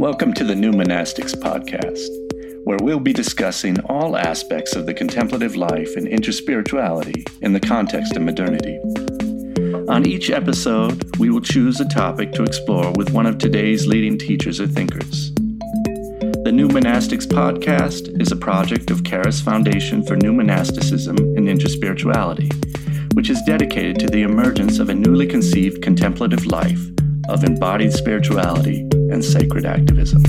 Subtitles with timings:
[0.00, 2.08] Welcome to the New Monastics Podcast,
[2.64, 8.16] where we'll be discussing all aspects of the contemplative life and interspirituality in the context
[8.16, 8.78] of modernity.
[9.90, 14.16] On each episode, we will choose a topic to explore with one of today's leading
[14.16, 15.34] teachers or thinkers.
[15.34, 22.50] The New Monastics Podcast is a project of Charis Foundation for New Monasticism and Interspirituality,
[23.14, 26.80] which is dedicated to the emergence of a newly conceived contemplative life
[27.28, 30.22] of embodied spirituality and sacred activism.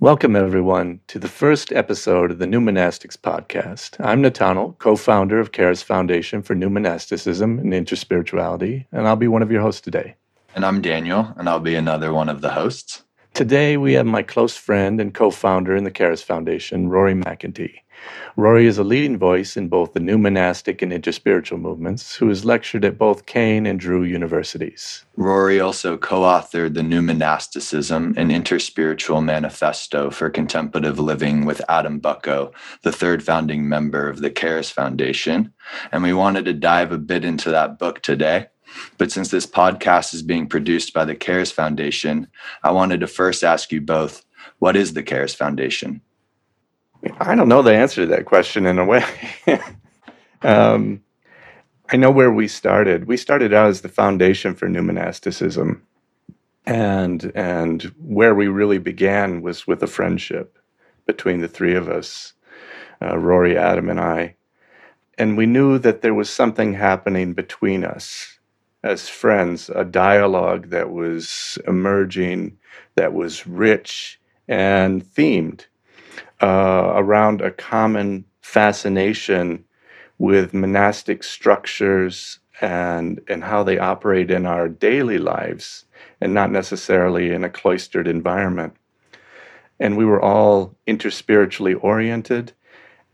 [0.00, 3.96] Welcome, everyone, to the first episode of the New Monastics podcast.
[4.04, 9.28] I'm Netanel, co founder of Charis Foundation for New Monasticism and Interspirituality, and I'll be
[9.28, 10.14] one of your hosts today.
[10.54, 13.02] And I'm Daniel, and I'll be another one of the hosts.
[13.34, 17.80] Today, we have my close friend and co founder in the Charis Foundation, Rory McEntee.
[18.36, 22.44] Rory is a leading voice in both the new monastic and interspiritual movements, who has
[22.44, 25.04] lectured at both Kean and Drew universities.
[25.16, 31.98] Rory also co authored the New Monasticism and Interspiritual Manifesto for Contemplative Living with Adam
[31.98, 35.52] Bucko, the third founding member of the Charis Foundation.
[35.90, 38.46] And we wanted to dive a bit into that book today.
[38.98, 42.28] But since this podcast is being produced by the Charis Foundation,
[42.62, 44.24] I wanted to first ask you both
[44.60, 46.02] what is the Charis Foundation?
[47.20, 49.04] I don't know the answer to that question in a way.
[50.42, 51.02] um,
[51.90, 53.06] I know where we started.
[53.06, 55.82] We started out as the foundation for new monasticism,
[56.66, 60.58] and and where we really began was with a friendship
[61.06, 62.34] between the three of us,
[63.00, 64.36] uh, Rory, Adam, and I,
[65.16, 68.38] and we knew that there was something happening between us
[68.84, 72.58] as friends, a dialogue that was emerging,
[72.94, 75.66] that was rich and themed
[76.40, 79.64] uh, around a common fascination
[80.18, 85.84] with monastic structures and and how they operate in our daily lives
[86.20, 88.74] and not necessarily in a cloistered environment.
[89.80, 92.52] And we were all interspiritually oriented.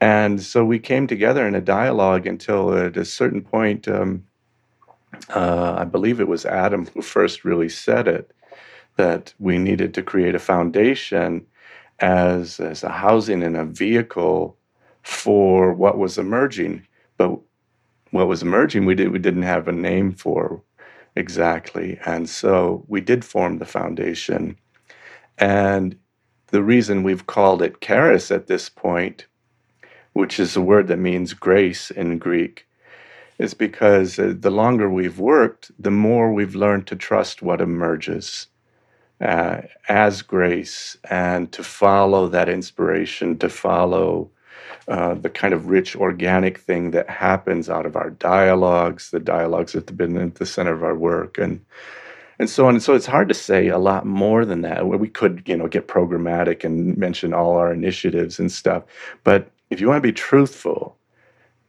[0.00, 4.24] And so we came together in a dialogue until at a certain point um,
[5.30, 8.32] uh, i believe it was adam who first really said it
[8.96, 11.46] that we needed to create a foundation
[12.00, 14.56] as as a housing and a vehicle
[15.02, 16.86] for what was emerging.
[17.16, 17.38] But
[18.10, 20.62] what was emerging, we did we didn't have a name for
[21.16, 24.56] exactly, and so we did form the foundation.
[25.38, 25.96] And
[26.48, 29.26] the reason we've called it charis at this point,
[30.12, 32.66] which is a word that means grace in Greek,
[33.38, 38.46] is because uh, the longer we've worked, the more we've learned to trust what emerges
[39.20, 44.30] uh, as grace and to follow that inspiration, to follow
[44.88, 49.72] uh, the kind of rich organic thing that happens out of our dialogues, the dialogues
[49.72, 51.64] that have been at the center of our work, and
[52.38, 52.74] and so on.
[52.74, 54.86] And so it's hard to say a lot more than that.
[54.86, 58.82] We could, you know, get programmatic and mention all our initiatives and stuff,
[59.22, 60.96] but if you want to be truthful,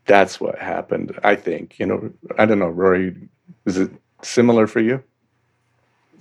[0.05, 1.17] that's what happened.
[1.23, 3.15] I think, you know, I don't know, Rory,
[3.65, 3.91] is it
[4.21, 5.03] similar for you?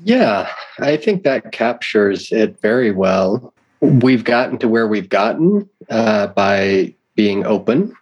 [0.02, 0.50] Yeah,
[0.80, 3.54] I think that captures it very well.
[3.80, 7.94] We've gotten to where we've gotten uh, by being open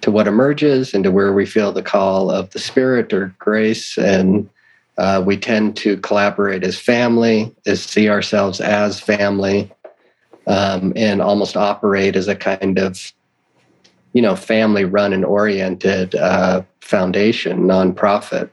[0.00, 3.98] to what emerges and to where we feel the call of the spirit or grace.
[3.98, 4.48] And
[4.96, 9.70] uh, we tend to collaborate as family, as see ourselves as family,
[10.46, 13.12] um, and almost operate as a kind of
[14.12, 18.50] you know family run and oriented uh, foundation nonprofit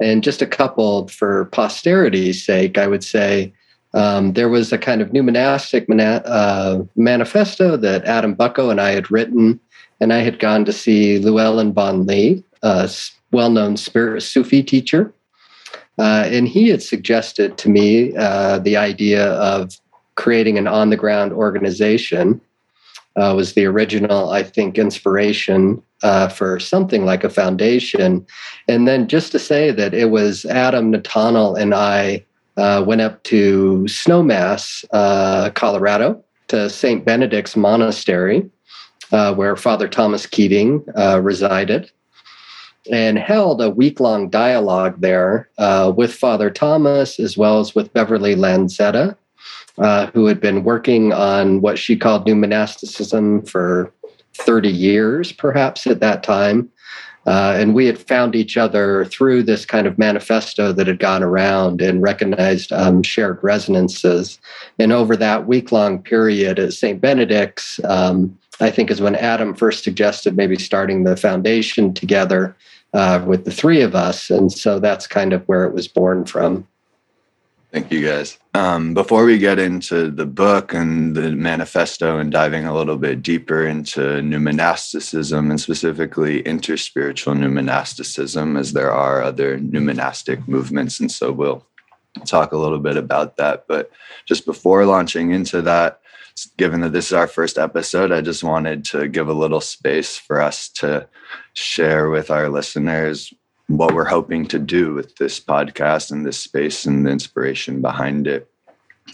[0.00, 3.52] and just a couple for posterity's sake, I would say
[3.94, 8.90] um, there was a kind of new monastic uh, manifesto that Adam Bucko and I
[8.90, 9.58] had written,
[10.00, 12.90] and I had gone to see Llewellyn Vaughan-Lee, a
[13.32, 15.14] well-known spirit Sufi teacher,
[15.98, 19.78] uh, and he had suggested to me uh, the idea of
[20.14, 22.40] creating an on-the-ground organization.
[23.16, 28.26] Uh, was the original, I think, inspiration uh, for something like a foundation.
[28.68, 32.24] And then just to say that it was Adam Netanel and I
[32.56, 37.04] uh, went up to Snowmass, uh, Colorado, to St.
[37.04, 38.48] Benedict's Monastery,
[39.12, 41.90] uh, where Father Thomas Keating uh, resided,
[42.90, 45.48] and held a week long dialogue there
[45.96, 49.16] with Father Thomas as well as with Beverly Lanzetta.
[49.76, 53.92] Who had been working on what she called new monasticism for
[54.34, 56.70] 30 years, perhaps at that time.
[57.26, 61.24] Uh, and we had found each other through this kind of manifesto that had gone
[61.24, 64.38] around and recognized um, shared resonances.
[64.78, 67.00] And over that week long period at St.
[67.00, 72.56] Benedict's, um, I think, is when Adam first suggested maybe starting the foundation together
[72.94, 74.30] uh, with the three of us.
[74.30, 76.66] And so that's kind of where it was born from.
[77.72, 78.38] Thank you guys.
[78.54, 83.22] Um, before we get into the book and the manifesto and diving a little bit
[83.22, 90.46] deeper into new monasticism and specifically interspiritual new monasticism, as there are other new monastic
[90.48, 91.66] movements, and so we'll
[92.24, 93.66] talk a little bit about that.
[93.66, 93.90] But
[94.26, 96.00] just before launching into that,
[96.56, 100.16] given that this is our first episode, I just wanted to give a little space
[100.16, 101.08] for us to
[101.54, 103.34] share with our listeners
[103.68, 108.26] what we're hoping to do with this podcast and this space and the inspiration behind
[108.26, 108.50] it.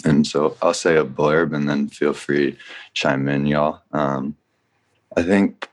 [0.05, 2.59] And so I'll say a blurb and then feel free to
[2.95, 3.83] chime in, y'all.
[3.93, 4.37] Um,
[5.17, 5.69] I think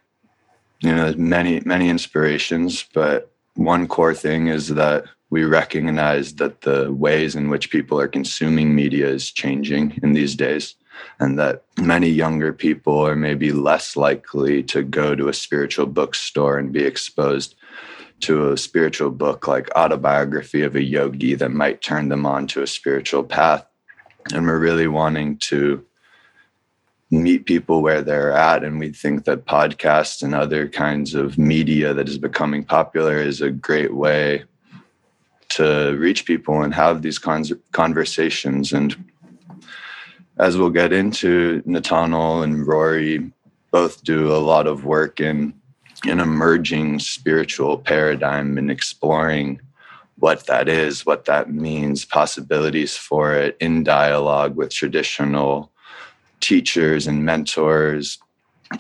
[0.82, 6.92] you know many many inspirations, but one core thing is that we recognize that the
[6.92, 10.76] ways in which people are consuming media is changing in these days
[11.20, 16.58] and that many younger people are maybe less likely to go to a spiritual bookstore
[16.58, 17.56] and be exposed
[18.22, 22.62] to a spiritual book like autobiography of a yogi that might turn them on to
[22.62, 23.66] a spiritual path.
[24.34, 25.86] And we're really wanting to
[27.12, 31.94] meet people where they're at and we think that podcasts and other kinds of media
[31.94, 34.44] that is becoming popular is a great way
[35.50, 38.72] to reach people and have these conversations.
[38.72, 38.96] And
[40.38, 43.32] as we'll get into, Netanel and Rory
[43.72, 45.59] both do a lot of work in
[46.06, 49.60] an emerging spiritual paradigm and exploring
[50.18, 55.72] what that is, what that means, possibilities for it in dialogue with traditional
[56.42, 58.20] teachers and mentors,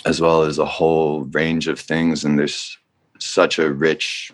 [0.06, 2.24] as well as a whole range of things.
[2.24, 2.78] And there's
[3.20, 4.32] such a rich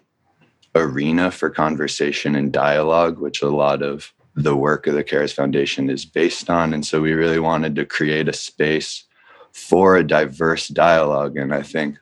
[0.75, 5.89] arena for conversation and dialogue, which a lot of the work of the Charis Foundation
[5.89, 6.73] is based on.
[6.73, 9.05] And so we really wanted to create a space
[9.53, 11.37] for a diverse dialogue.
[11.37, 11.97] And I think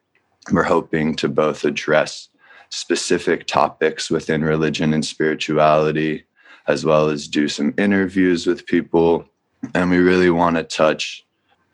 [0.52, 2.30] we're hoping to both address
[2.70, 6.26] specific topics within religion and spirituality,
[6.68, 9.26] as well as do some interviews with people.
[9.74, 11.26] And we really want to touch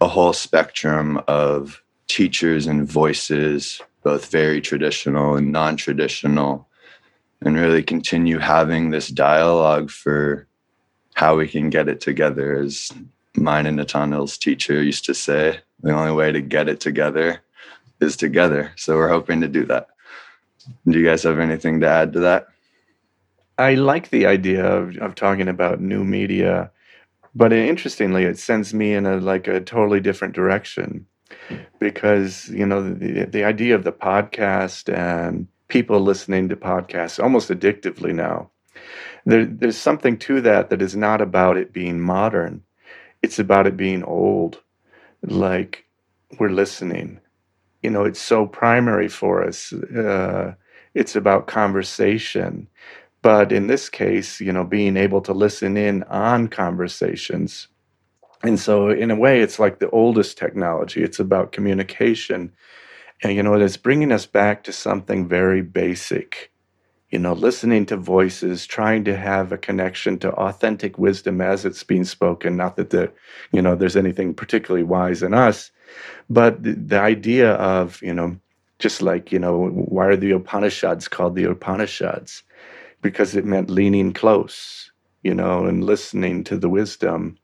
[0.01, 6.68] a whole spectrum of teachers and voices, both very traditional and non traditional,
[7.42, 10.48] and really continue having this dialogue for
[11.16, 12.92] how we can get it together as
[13.36, 17.42] mine and Netanel's teacher used to say, the only way to get it together
[18.01, 18.72] is together.
[18.75, 19.88] So we're hoping to do that.
[20.88, 22.48] Do you guys have anything to add to that?
[23.57, 26.72] I like the idea of, of talking about new media,
[27.36, 31.06] but interestingly, it sends me in a like a totally different direction
[31.80, 37.50] because you know the the idea of the podcast and people listening to podcasts almost
[37.50, 38.50] addictively now
[39.25, 42.63] there, there's something to that that is not about it being modern.
[43.22, 44.62] It's about it being old.
[45.22, 45.86] Like
[46.40, 47.19] we're listening.
[47.81, 49.74] You know, it's so primary for us.
[49.74, 50.54] Uh,
[50.94, 52.68] it's about conversation.
[53.22, 57.68] But in this case, you know, being able to listen in on conversations.
[58.44, 61.04] And so, in a way, it's like the oldest technology.
[61.04, 62.54] It's about communication.
[63.22, 66.52] And, you know, it's bringing us back to something very basic
[67.12, 71.84] you know, listening to voices, trying to have a connection to authentic wisdom as it's
[71.84, 72.56] being spoken.
[72.56, 73.12] Not that the,
[73.52, 75.72] you know, there's anything particularly wise in us,
[76.30, 78.38] but the, the idea of, you know,
[78.78, 82.44] just like, you know, why are the Upanishads called the Upanishads?
[83.02, 84.92] Because it meant leaning close,
[85.24, 87.38] you know, and listening to the wisdom,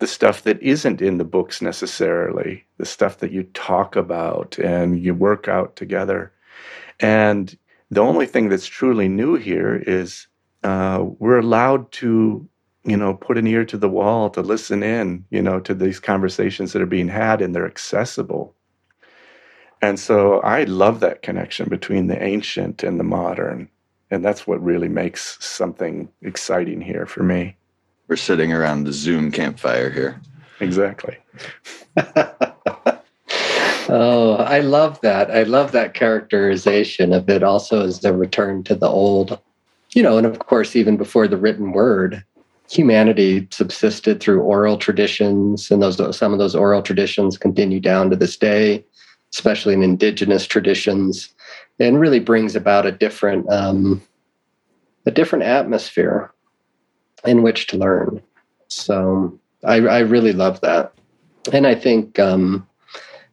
[0.00, 5.02] the stuff that isn't in the books necessarily, the stuff that you talk about and
[5.02, 6.32] you work out together.
[7.00, 7.56] And
[7.90, 10.26] the only thing that's truly new here is
[10.62, 12.48] uh, we're allowed to,
[12.84, 16.00] you know, put an ear to the wall to listen in, you know, to these
[16.00, 18.54] conversations that are being had and they're accessible.
[19.80, 23.68] And so I love that connection between the ancient and the modern.
[24.10, 27.56] And that's what really makes something exciting here for me.
[28.08, 30.20] We're sitting around the Zoom campfire here.
[30.60, 31.18] Exactly.
[33.88, 35.30] Oh, I love that.
[35.30, 39.38] I love that characterization of it also as a return to the old.
[39.94, 42.22] You know, and of course, even before the written word,
[42.70, 48.16] humanity subsisted through oral traditions, and those some of those oral traditions continue down to
[48.16, 48.84] this day,
[49.32, 51.30] especially in indigenous traditions,
[51.80, 54.02] and really brings about a different um,
[55.06, 56.30] a different atmosphere
[57.24, 58.22] in which to learn.
[58.68, 60.92] So I, I really love that,
[61.54, 62.68] and I think um,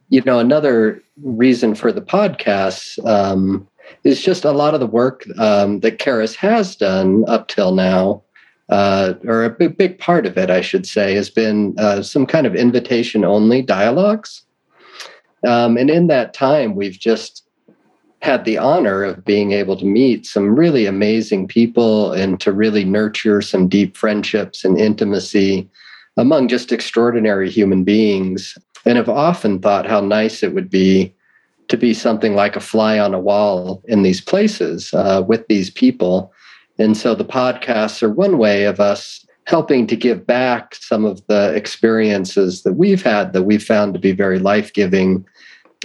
[0.08, 3.66] you know, another reason for the podcast um,
[4.04, 8.22] is just a lot of the work um, that Charis has done up till now,
[8.68, 12.26] uh, or a big, big part of it, I should say, has been uh, some
[12.26, 14.42] kind of invitation only dialogues.
[15.46, 17.46] Um, and in that time, we've just
[18.22, 22.84] had the honor of being able to meet some really amazing people and to really
[22.84, 25.68] nurture some deep friendships and intimacy
[26.16, 28.56] among just extraordinary human beings.
[28.86, 31.12] And have often thought how nice it would be
[31.68, 35.70] to be something like a fly on a wall in these places uh, with these
[35.70, 36.32] people.
[36.78, 41.24] And so the podcasts are one way of us helping to give back some of
[41.26, 45.24] the experiences that we've had that we've found to be very life giving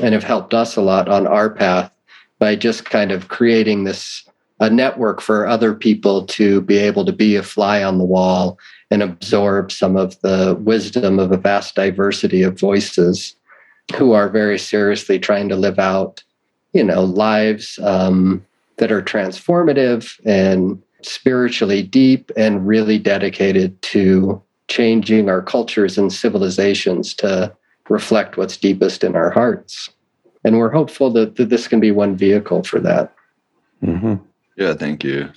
[0.01, 1.91] and have helped us a lot on our path
[2.39, 4.27] by just kind of creating this
[4.61, 8.59] a network for other people to be able to be a fly on the wall
[8.91, 13.35] and absorb some of the wisdom of a vast diversity of voices
[13.95, 16.23] who are very seriously trying to live out,
[16.73, 18.45] you know, lives um,
[18.77, 27.15] that are transformative and spiritually deep and really dedicated to changing our cultures and civilizations
[27.15, 27.51] to
[27.89, 29.89] reflect what's deepest in our hearts.
[30.43, 33.13] And we're hopeful that, that this can be one vehicle for that.
[33.83, 34.15] Mm-hmm.
[34.61, 35.31] Yeah, thank you.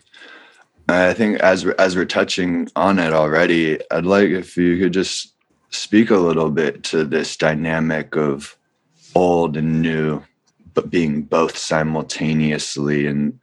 [0.87, 4.93] I think as we're, as we're touching on it already, I'd like if you could
[4.93, 5.33] just
[5.71, 8.55] speak a little bit to this dynamic of
[9.15, 10.23] old and new,
[10.75, 13.41] but being both simultaneously, and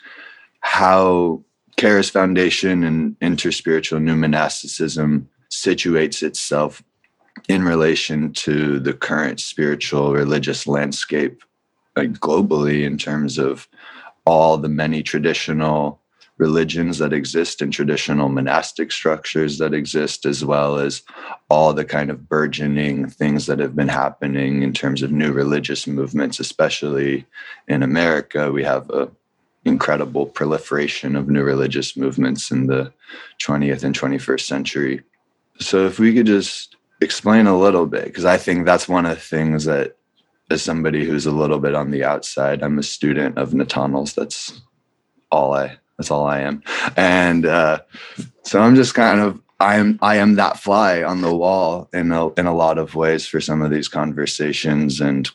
[0.59, 1.43] how
[1.79, 6.83] Charis Foundation and interspiritual new monasticism situates itself
[7.49, 11.41] in relation to the current spiritual religious landscape
[11.95, 13.67] like globally in terms of
[14.25, 15.99] all the many traditional
[16.37, 21.03] religions that exist and traditional monastic structures that exist, as well as
[21.49, 25.85] all the kind of burgeoning things that have been happening in terms of new religious
[25.85, 27.25] movements, especially
[27.67, 28.51] in America.
[28.51, 29.11] We have a
[29.65, 32.91] incredible proliferation of new religious movements in the
[33.39, 35.01] 20th and 21st century.
[35.59, 39.15] So if we could just explain a little bit, because I think that's one of
[39.15, 39.95] the things that
[40.51, 44.13] as somebody who's a little bit on the outside, I'm a student of Netanel's.
[44.13, 44.61] That's
[45.31, 46.63] all I that's all I am.
[46.97, 47.81] And uh,
[48.43, 52.11] so I'm just kind of I am I am that fly on the wall in
[52.11, 55.29] a, in a lot of ways for some of these conversations, and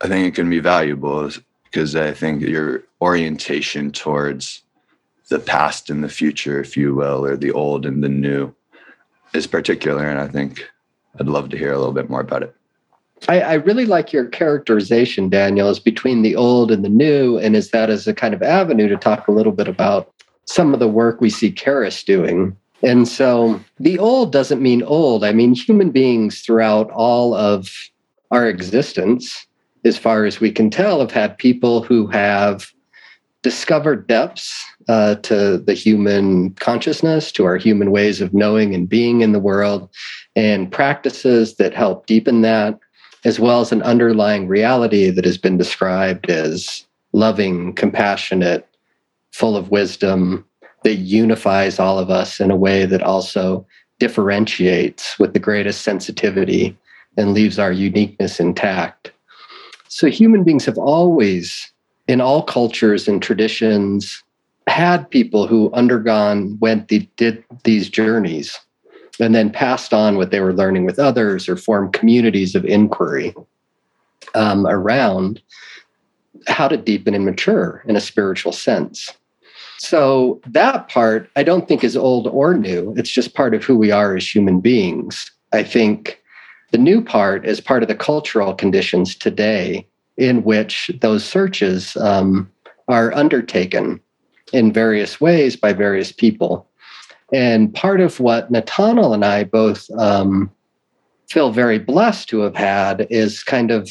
[0.00, 1.30] I think it can be valuable
[1.64, 4.62] because I think your orientation towards
[5.28, 8.54] the past and the future, if you will, or the old and the new,
[9.34, 10.64] is particular, and I think
[11.18, 12.54] I'd love to hear a little bit more about it.
[13.28, 17.56] I, I, really like your characterization, Daniel, is between the old and the new, and
[17.56, 20.12] is that as a kind of avenue to talk a little bit about
[20.44, 22.56] some of the work we see Charis doing.
[22.82, 25.24] And so the old doesn't mean old.
[25.24, 27.70] I mean, human beings throughout all of
[28.30, 29.46] our existence,
[29.84, 32.70] as far as we can tell, have had people who have
[33.42, 39.20] discovered depths uh, to the human consciousness, to our human ways of knowing and being
[39.20, 39.88] in the world,
[40.34, 42.78] and practices that help deepen that
[43.26, 48.68] as well as an underlying reality that has been described as loving, compassionate,
[49.32, 50.46] full of wisdom,
[50.84, 53.66] that unifies all of us in a way that also
[53.98, 56.78] differentiates with the greatest sensitivity
[57.16, 59.10] and leaves our uniqueness intact.
[59.88, 61.72] So, human beings have always,
[62.06, 64.22] in all cultures and traditions,
[64.68, 68.56] had people who undergone, went, the, did these journeys
[69.20, 73.34] and then passed on what they were learning with others or formed communities of inquiry
[74.34, 75.40] um, around
[76.46, 79.12] how to deepen and mature in a spiritual sense.
[79.78, 82.94] So that part I don't think is old or new.
[82.96, 85.30] It's just part of who we are as human beings.
[85.52, 86.22] I think
[86.72, 92.50] the new part is part of the cultural conditions today in which those searches um,
[92.88, 94.00] are undertaken
[94.52, 96.68] in various ways by various people.
[97.32, 100.50] And part of what Netanel and I both um,
[101.28, 103.90] feel very blessed to have had is kind of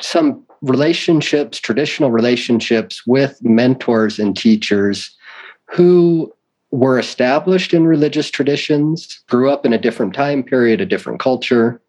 [0.00, 5.14] some relationships, traditional relationships with mentors and teachers
[5.66, 6.32] who
[6.70, 11.80] were established in religious traditions, grew up in a different time period, a different culture,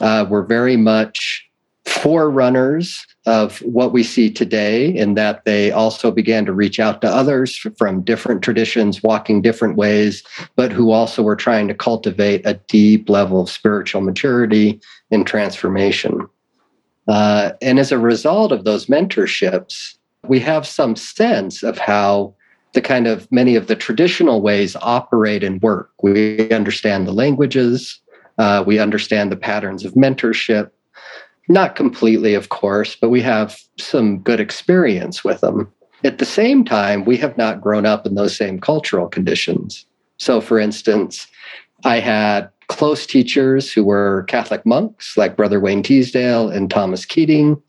[0.00, 1.43] uh, were very much
[1.94, 7.08] forerunners of what we see today, in that they also began to reach out to
[7.08, 10.22] others from different traditions, walking different ways,
[10.56, 16.28] but who also were trying to cultivate a deep level of spiritual maturity and transformation.
[17.06, 19.96] Uh, and as a result of those mentorships,
[20.26, 22.34] we have some sense of how
[22.72, 25.90] the kind of many of the traditional ways operate and work.
[26.02, 28.00] We understand the languages,
[28.38, 30.70] uh, we understand the patterns of mentorship,
[31.48, 35.70] not completely, of course, but we have some good experience with them.
[36.02, 39.86] At the same time, we have not grown up in those same cultural conditions.
[40.18, 41.26] So, for instance,
[41.84, 47.60] I had close teachers who were Catholic monks, like Brother Wayne Teasdale and Thomas Keating.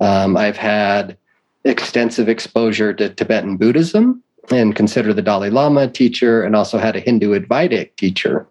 [0.00, 1.16] Um, I've had
[1.64, 7.00] extensive exposure to Tibetan Buddhism and consider the Dalai Lama teacher, and also had a
[7.00, 8.46] Hindu Advaitic teacher.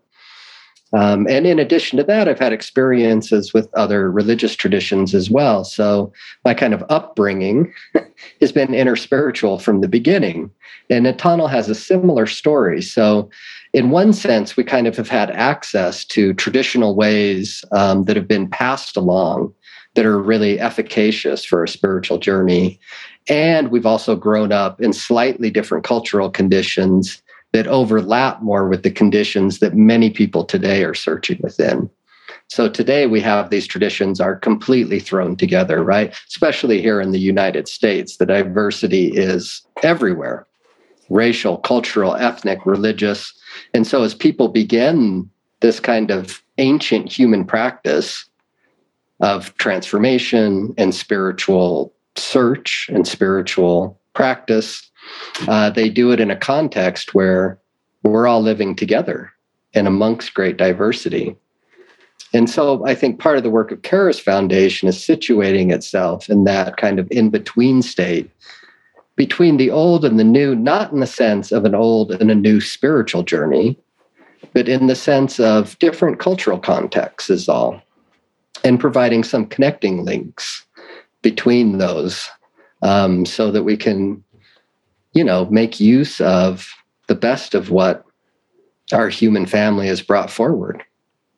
[0.93, 5.63] Um, and in addition to that, I've had experiences with other religious traditions as well.
[5.63, 6.13] So
[6.45, 7.73] my kind of upbringing
[8.41, 10.51] has been interspiritual from the beginning.
[10.89, 12.81] And Netanel has a similar story.
[12.81, 13.29] So,
[13.73, 18.27] in one sense, we kind of have had access to traditional ways um, that have
[18.27, 19.51] been passed along
[19.95, 22.79] that are really efficacious for a spiritual journey.
[23.27, 27.22] And we've also grown up in slightly different cultural conditions
[27.53, 31.89] that overlap more with the conditions that many people today are searching within.
[32.47, 36.13] So today we have these traditions are completely thrown together, right?
[36.27, 40.45] Especially here in the United States, the diversity is everywhere
[41.09, 43.33] racial, cultural, ethnic, religious.
[43.73, 45.29] And so as people begin
[45.59, 48.25] this kind of ancient human practice
[49.19, 54.89] of transformation and spiritual search and spiritual practice,
[55.47, 57.59] uh, they do it in a context where
[58.03, 59.31] we're all living together
[59.73, 61.35] and amongst great diversity.
[62.33, 66.43] And so I think part of the work of Charis Foundation is situating itself in
[66.45, 68.29] that kind of in between state
[69.15, 72.35] between the old and the new, not in the sense of an old and a
[72.35, 73.77] new spiritual journey,
[74.53, 77.81] but in the sense of different cultural contexts, is all,
[78.63, 80.65] and providing some connecting links
[81.21, 82.27] between those
[82.81, 84.23] um, so that we can
[85.13, 86.73] you know, make use of
[87.07, 88.05] the best of what
[88.91, 90.83] our human family has brought forward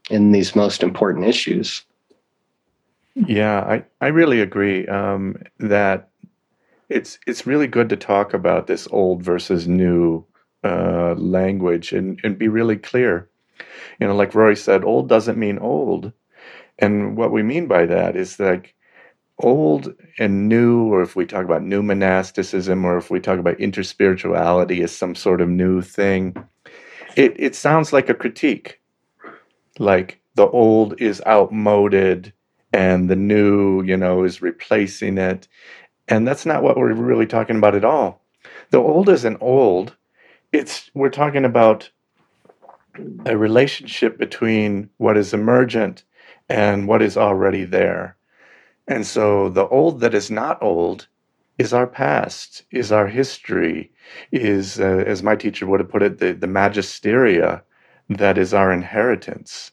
[0.10, 1.84] in these most important issues.
[3.16, 6.10] Yeah, I, I really agree um, that
[6.90, 10.26] it's it's really good to talk about this old versus new
[10.64, 13.30] uh, language and, and be really clear.
[14.00, 16.12] You know, like Rory said, old doesn't mean old.
[16.80, 18.75] And what we mean by that is like
[19.40, 23.58] old and new, or if we talk about new monasticism, or if we talk about
[23.58, 26.36] interspirituality as some sort of new thing,
[27.16, 28.80] it, it sounds like a critique.
[29.78, 32.34] Like the old is outmoded
[32.74, 35.48] and the new, you know, is replacing it.
[36.08, 38.22] And that's not what we're really talking about at all.
[38.72, 39.96] The old isn't old.
[40.52, 41.90] It's we're talking about
[43.26, 46.04] a relationship between what is emergent
[46.48, 48.16] and what is already there.
[48.88, 51.08] And so the old that is not old
[51.58, 53.92] is our past, is our history,
[54.32, 57.64] is, uh, as my teacher would have put it, the, the magisteria
[58.10, 59.72] that is our inheritance.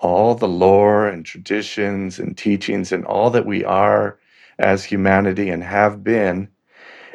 [0.00, 4.18] All the lore and traditions and teachings and all that we are
[4.58, 6.48] as humanity and have been.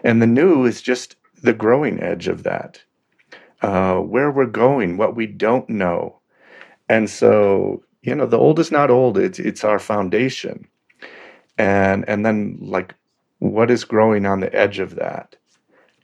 [0.04, 2.82] And the new is just the growing edge of that.
[3.62, 6.20] Uh, where we're going, what we don't know.
[6.90, 10.68] And so, you know, the old is not old, it's, it's our foundation
[11.58, 12.96] and and then like
[13.40, 15.36] what is growing on the edge of that?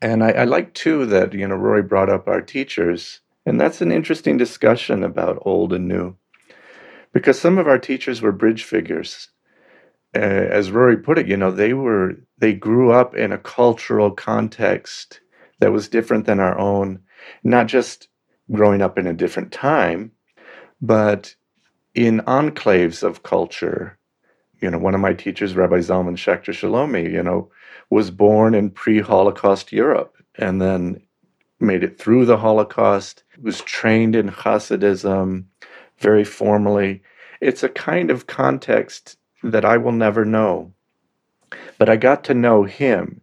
[0.01, 3.81] And I, I, like too that you know rory brought up our teachers and that's
[3.81, 6.15] an interesting discussion about old and new.
[7.11, 9.29] Because some of our teachers were bridge figures.
[10.15, 14.11] Uh, as rory put it you know they were they grew up in a cultural
[14.11, 15.21] context
[15.59, 16.99] that was different than our own
[17.43, 18.09] not just
[18.51, 20.11] growing up in a different time
[20.79, 21.33] but
[21.95, 23.97] in enclaves of culture
[24.63, 27.51] you know, one of my teachers, Rabbi Zalman Schachter Shalomi, you know,
[27.89, 31.01] was born in pre-Holocaust Europe and then
[31.59, 35.43] made it through the Holocaust, was trained in Hasidism
[35.99, 37.03] very formally.
[37.41, 40.73] It's a kind of context that I will never know.
[41.77, 43.21] But I got to know him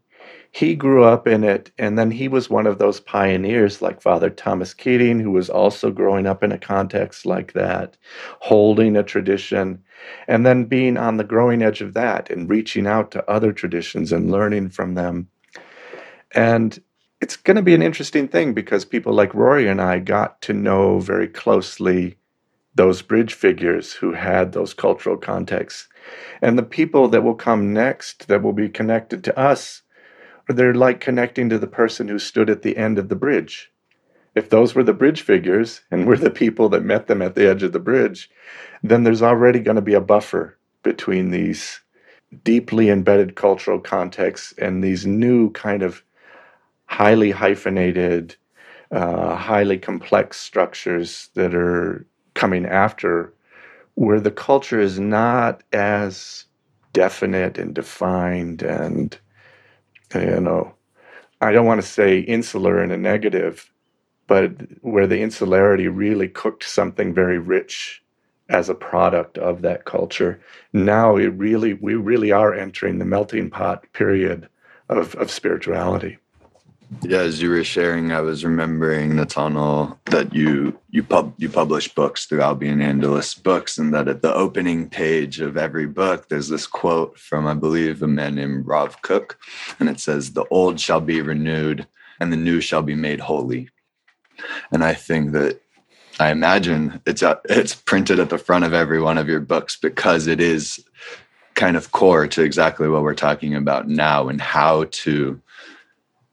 [0.52, 4.28] he grew up in it, and then he was one of those pioneers like Father
[4.28, 7.96] Thomas Keating, who was also growing up in a context like that,
[8.40, 9.80] holding a tradition,
[10.28, 14.12] and then being on the growing edge of that and reaching out to other traditions
[14.12, 15.28] and learning from them.
[16.32, 16.80] And
[17.20, 20.52] it's going to be an interesting thing because people like Rory and I got to
[20.52, 22.16] know very closely
[22.74, 25.88] those bridge figures who had those cultural contexts.
[26.40, 29.82] And the people that will come next that will be connected to us
[30.52, 33.70] they're like connecting to the person who stood at the end of the bridge.
[34.34, 37.48] If those were the bridge figures and we're the people that met them at the
[37.48, 38.30] edge of the bridge,
[38.82, 41.80] then there's already going to be a buffer between these
[42.44, 46.02] deeply embedded cultural contexts and these new kind of
[46.86, 48.36] highly hyphenated,
[48.92, 53.32] uh, highly complex structures that are coming after,
[53.94, 56.44] where the culture is not as
[56.92, 59.18] definite and defined and
[60.14, 60.74] you know,
[61.40, 63.70] I don't want to say insular in a negative,
[64.30, 68.00] but where the insularity really cooked something very rich
[68.48, 70.40] as a product of that culture.
[70.72, 74.48] Now it really we really are entering the melting pot period
[74.88, 76.18] of, of spirituality.
[77.02, 81.92] Yeah, as you were sharing, I was remembering Netanel that you you pub you publish
[81.92, 86.48] books through Albion Andalus Books, and that at the opening page of every book, there's
[86.48, 89.40] this quote from I believe a man named Rav Kook,
[89.80, 91.88] and it says, "The old shall be renewed,
[92.20, 93.70] and the new shall be made holy."
[94.72, 95.60] And I think that
[96.18, 99.76] I imagine it's a, it's printed at the front of every one of your books
[99.76, 100.84] because it is
[101.54, 105.40] kind of core to exactly what we're talking about now and how to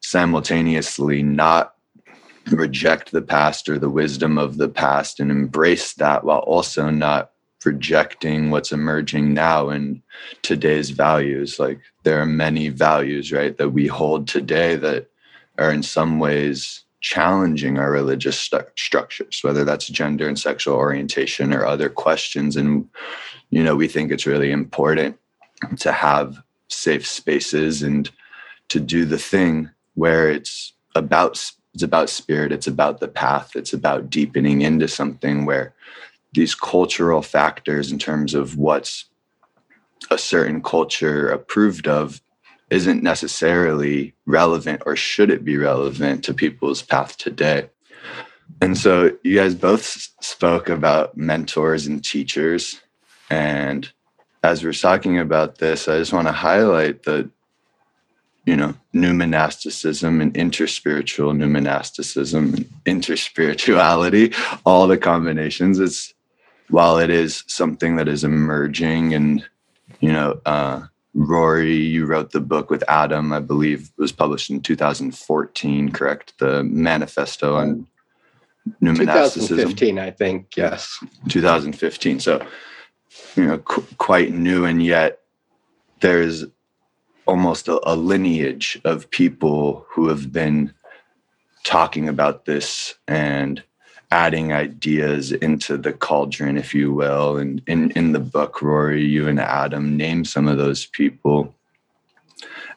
[0.01, 1.73] simultaneously not
[2.51, 7.31] reject the past or the wisdom of the past and embrace that while also not
[7.59, 10.01] projecting what's emerging now and
[10.41, 11.59] today's values.
[11.59, 15.09] Like there are many values right that we hold today that
[15.57, 21.53] are in some ways challenging our religious stu- structures whether that's gender and sexual orientation
[21.53, 22.55] or other questions.
[22.55, 22.89] And
[23.49, 25.17] you know we think it's really important
[25.79, 28.09] to have safe spaces and
[28.69, 33.73] to do the thing where it's about it's about spirit it's about the path it's
[33.73, 35.73] about deepening into something where
[36.33, 39.05] these cultural factors in terms of what's
[40.11, 42.21] a certain culture approved of
[42.69, 47.69] isn't necessarily relevant or should it be relevant to people's path today
[48.61, 49.83] and so you guys both
[50.21, 52.81] spoke about mentors and teachers
[53.29, 53.91] and
[54.43, 57.29] as we're talking about this i just want to highlight that
[58.47, 64.33] you know, new monasticism and interspiritual new monasticism and interspirituality,
[64.65, 65.79] all the combinations.
[65.79, 66.13] It's
[66.69, 69.45] while it is something that is emerging and,
[69.99, 70.83] you know, uh,
[71.17, 76.37] Rory, you wrote the book with Adam, I believe was published in 2014, correct?
[76.37, 77.87] The manifesto on um,
[78.81, 81.03] new 2015, I think, yes.
[81.29, 82.19] 2015.
[82.19, 82.45] So,
[83.35, 85.21] you know, qu- quite new, and yet
[86.01, 86.45] there's
[87.25, 90.71] almost a, a lineage of people who have been
[91.63, 93.63] talking about this and
[94.11, 97.37] adding ideas into the cauldron, if you will.
[97.37, 101.53] And in, in the book, Rory, you and Adam name some of those people.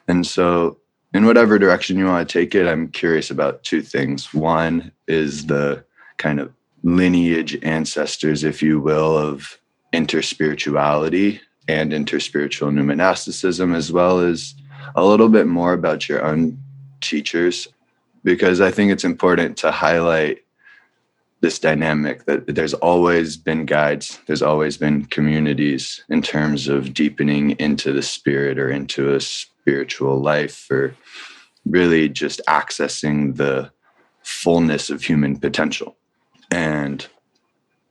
[0.07, 0.77] And so,
[1.13, 4.33] in whatever direction you want to take it, I'm curious about two things.
[4.33, 5.83] One is the
[6.17, 9.59] kind of lineage ancestors, if you will, of
[9.93, 14.55] interspirituality and interspiritual new monasticism, as well as
[14.95, 16.57] a little bit more about your own
[17.01, 17.67] teachers,
[18.23, 20.40] because I think it's important to highlight
[21.41, 27.51] this dynamic that there's always been guides, there's always been communities in terms of deepening
[27.51, 30.95] into the spirit or into a spiritual life or
[31.65, 33.71] really just accessing the
[34.23, 35.97] fullness of human potential.
[36.51, 37.05] And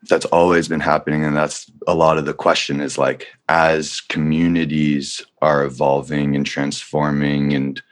[0.09, 5.23] that's always been happening and that's a lot of the question is like as communities
[5.43, 7.83] are evolving and transforming and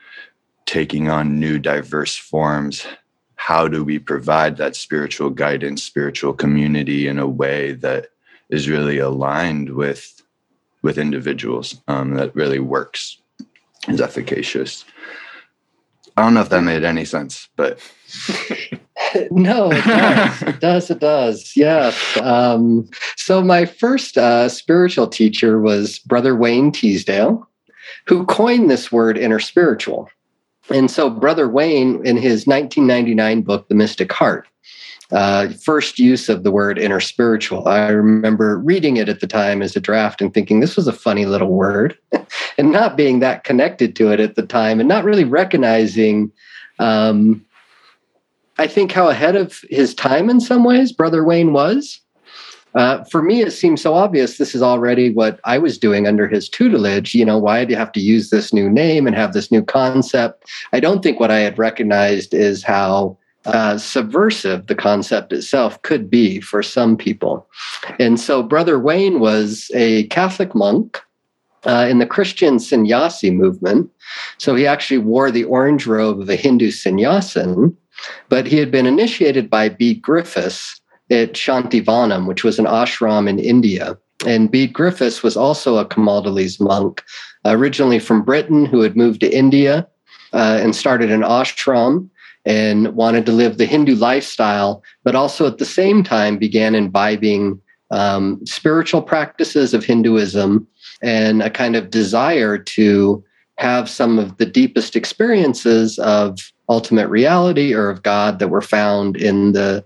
[0.64, 2.86] taking on new diverse forms
[3.38, 8.08] how do we provide that spiritual guidance spiritual community in a way that
[8.50, 10.22] is really aligned with
[10.82, 13.18] with individuals um, that really works
[13.88, 14.84] is efficacious
[16.16, 17.80] i don't know if that made any sense but
[19.30, 20.42] no, it does.
[20.42, 20.90] it does.
[20.90, 21.52] It does.
[21.56, 22.16] Yes.
[22.18, 27.46] Um, so my first uh, spiritual teacher was Brother Wayne Teasdale,
[28.06, 30.08] who coined this word interspiritual.
[30.70, 34.46] And so Brother Wayne, in his 1999 book, The Mystic Heart,
[35.10, 37.66] uh, first use of the word interspiritual.
[37.66, 40.92] I remember reading it at the time as a draft and thinking this was a
[40.92, 41.96] funny little word,
[42.58, 46.30] and not being that connected to it at the time, and not really recognizing
[46.78, 47.44] um,
[48.58, 52.00] I think how ahead of his time in some ways Brother Wayne was.
[52.78, 56.28] Uh, for me, it seems so obvious this is already what I was doing under
[56.28, 57.12] his tutelage.
[57.12, 59.64] You know, why do you have to use this new name and have this new
[59.64, 60.48] concept?
[60.72, 66.08] I don't think what I had recognized is how uh, subversive the concept itself could
[66.08, 67.48] be for some people.
[67.98, 71.00] And so, Brother Wayne was a Catholic monk
[71.64, 73.90] uh, in the Christian sannyasi movement.
[74.36, 77.76] So, he actually wore the orange robe of a Hindu sannyasin
[78.28, 83.38] but he had been initiated by Bede Griffiths at Shantivanam, which was an ashram in
[83.38, 83.96] India.
[84.26, 87.02] And Bede Griffiths was also a Camaldolese monk,
[87.44, 89.86] originally from Britain, who had moved to India
[90.32, 92.08] uh, and started an ashram
[92.44, 97.60] and wanted to live the Hindu lifestyle, but also at the same time began imbibing
[97.90, 100.66] um, spiritual practices of Hinduism
[101.02, 103.24] and a kind of desire to
[103.56, 109.16] have some of the deepest experiences of ultimate reality or of God that were found
[109.16, 109.84] in the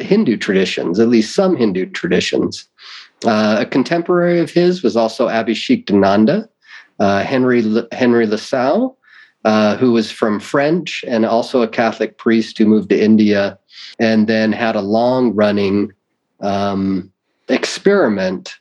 [0.00, 2.68] Hindu traditions, at least some Hindu traditions.
[3.24, 6.48] Uh, a contemporary of his was also Abhishiktananda,
[7.00, 8.96] uh, Henry Henry Le Saux,
[9.44, 13.58] uh, who was from French and also a Catholic priest who moved to India
[13.98, 15.92] and then had a long running
[16.40, 17.10] um,
[17.48, 18.56] experiment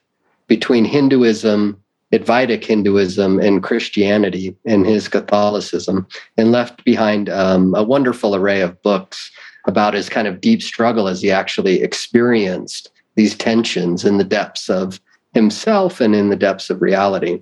[0.47, 8.36] between Hinduism, Advaitic Hinduism, and Christianity in his Catholicism, and left behind um, a wonderful
[8.36, 9.32] array of books
[9.65, 14.69] about his kind of deep struggle as he actually experienced these tensions in the depths
[14.69, 14.99] of
[15.34, 17.41] himself and in the depths of reality.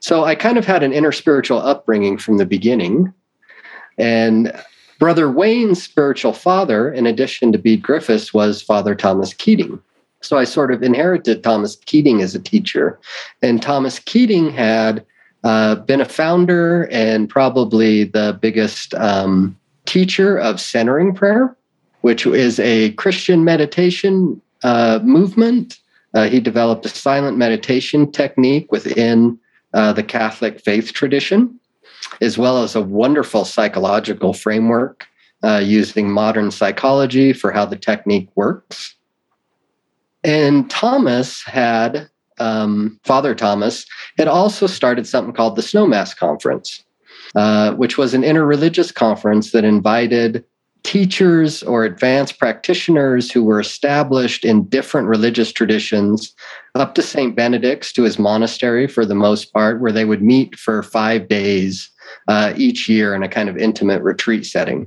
[0.00, 3.12] So I kind of had an interspiritual upbringing from the beginning.
[3.96, 4.52] And
[4.98, 9.80] Brother Wayne's spiritual father, in addition to Bede Griffiths, was Father Thomas Keating.
[10.20, 12.98] So I sort of inherited Thomas Keating as a teacher.
[13.42, 15.04] And Thomas Keating had
[15.42, 21.56] uh, been a founder and probably the biggest um, teacher of centering prayer,
[22.00, 25.78] which is a Christian meditation uh, movement.
[26.14, 29.38] Uh, he developed a silent meditation technique within
[29.72, 31.58] uh, the Catholic faith tradition,
[32.20, 35.06] as well as a wonderful psychological framework
[35.42, 38.94] uh, using modern psychology for how the technique works.
[40.22, 43.84] And Thomas had, um, Father Thomas,
[44.16, 46.83] had also started something called the Snowmass Conference,
[47.34, 50.44] uh, which was an interreligious conference that invited
[50.84, 56.34] teachers or advanced practitioners who were established in different religious traditions
[56.74, 57.34] up to St.
[57.34, 61.90] Benedict's to his monastery for the most part, where they would meet for five days
[62.28, 64.86] uh, each year in a kind of intimate retreat setting.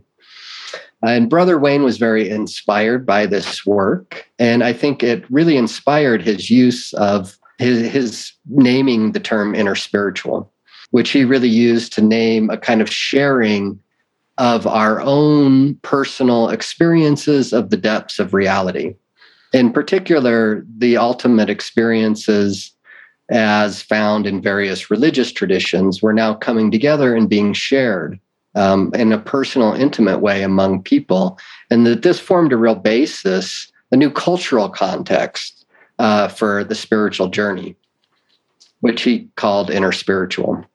[1.05, 4.27] And Brother Wayne was very inspired by this work.
[4.39, 10.49] And I think it really inspired his use of his, his naming the term interspiritual,
[10.91, 13.80] which he really used to name a kind of sharing
[14.38, 18.95] of our own personal experiences of the depths of reality.
[19.54, 22.71] In particular, the ultimate experiences
[23.30, 28.19] as found in various religious traditions were now coming together and being shared
[28.56, 31.38] um, in a personal, intimate way among people.
[31.69, 35.65] And that this formed a real basis, a new cultural context
[36.00, 37.76] uh, for the spiritual journey,
[38.82, 40.65] which he called interspiritual.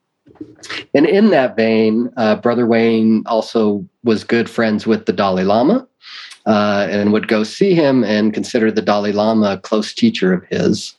[0.94, 5.86] And in that vein, uh, Brother Wayne also was good friends with the Dalai Lama
[6.46, 10.44] uh, and would go see him and consider the Dalai Lama a close teacher of
[10.46, 10.94] his.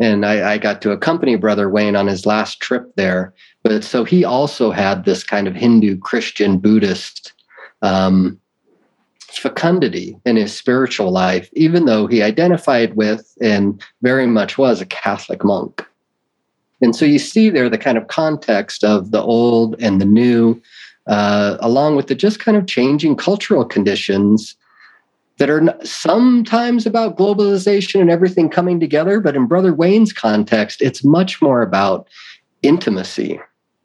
[0.00, 3.34] And I, I got to accompany Brother Wayne on his last trip there.
[3.64, 7.32] But so he also had this kind of Hindu, Christian, Buddhist
[7.82, 8.40] um,
[9.28, 14.86] fecundity in his spiritual life, even though he identified with and very much was a
[14.86, 15.84] Catholic monk.
[16.80, 20.60] And so you see there the kind of context of the old and the new,
[21.06, 24.54] uh, along with the just kind of changing cultural conditions
[25.38, 29.20] that are sometimes about globalization and everything coming together.
[29.20, 32.08] But in Brother Wayne's context, it's much more about
[32.62, 33.40] intimacy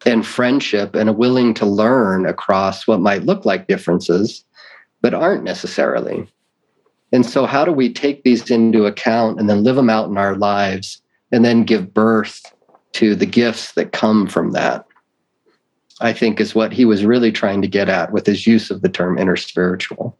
[0.05, 4.43] and friendship and a willing to learn across what might look like differences,
[5.01, 6.27] but aren't necessarily.
[7.11, 10.17] And so, how do we take these into account and then live them out in
[10.17, 11.01] our lives
[11.31, 12.52] and then give birth
[12.93, 14.85] to the gifts that come from that,
[16.01, 18.81] I think is what he was really trying to get at with his use of
[18.81, 20.13] the term interspiritual.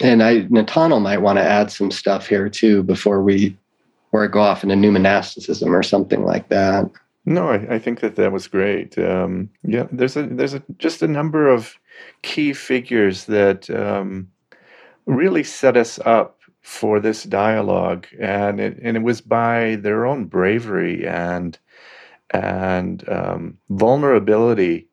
[0.00, 3.56] And I Netanel might want to add some stuff here too before we
[4.12, 6.90] or go off into new monasticism or something like that.
[7.24, 8.96] No, I, I think that that was great.
[8.98, 11.74] Um, yeah, there's a there's a just a number of
[12.22, 14.30] key figures that um,
[15.06, 20.26] really set us up for this dialogue, and it, and it was by their own
[20.26, 21.58] bravery and
[22.44, 24.88] and um, vulnerability,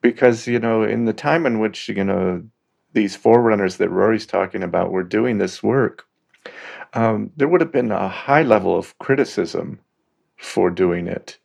[0.00, 2.42] because you know in the time in which you know
[2.92, 6.04] these forerunners that Rory's talking about were doing this work,
[6.94, 9.80] um, there would have been a high level of criticism
[10.36, 11.38] for doing it.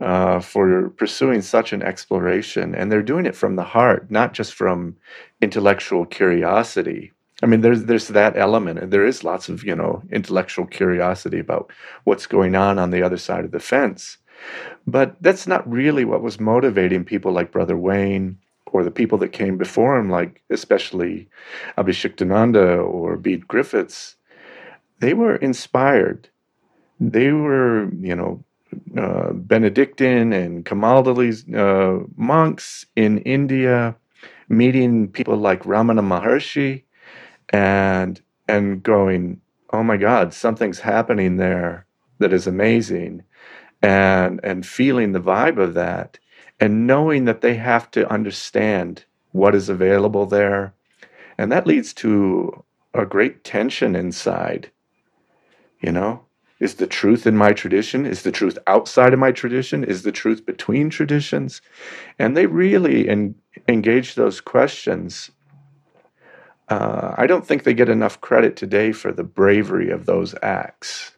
[0.00, 2.74] Uh, for pursuing such an exploration.
[2.74, 4.96] And they're doing it from the heart, not just from
[5.42, 10.02] intellectual curiosity, I mean, there's there's that element, and there is lots of you know
[10.10, 11.72] intellectual curiosity about
[12.04, 14.18] what's going on on the other side of the fence,
[14.86, 19.32] but that's not really what was motivating people like Brother Wayne or the people that
[19.32, 21.28] came before him, like especially
[21.76, 24.16] Abhishiktananda or Bede Griffiths.
[25.00, 26.28] They were inspired.
[27.00, 28.44] They were, you know,
[28.96, 33.96] uh, Benedictine and Camaldolese uh, monks in India,
[34.48, 36.84] meeting people like Ramana Maharshi
[37.50, 39.40] and and going,
[39.72, 41.86] oh my God, something's happening there
[42.18, 43.22] that is amazing,
[43.82, 46.18] and and feeling the vibe of that,
[46.58, 50.74] and knowing that they have to understand what is available there.
[51.38, 54.70] And that leads to a great tension inside.
[55.80, 56.24] You know,
[56.58, 58.04] is the truth in my tradition?
[58.04, 59.82] Is the truth outside of my tradition?
[59.82, 61.62] Is the truth between traditions?
[62.18, 65.30] And they really en- engage those questions.
[66.68, 71.12] Uh, I don't think they get enough credit today for the bravery of those acts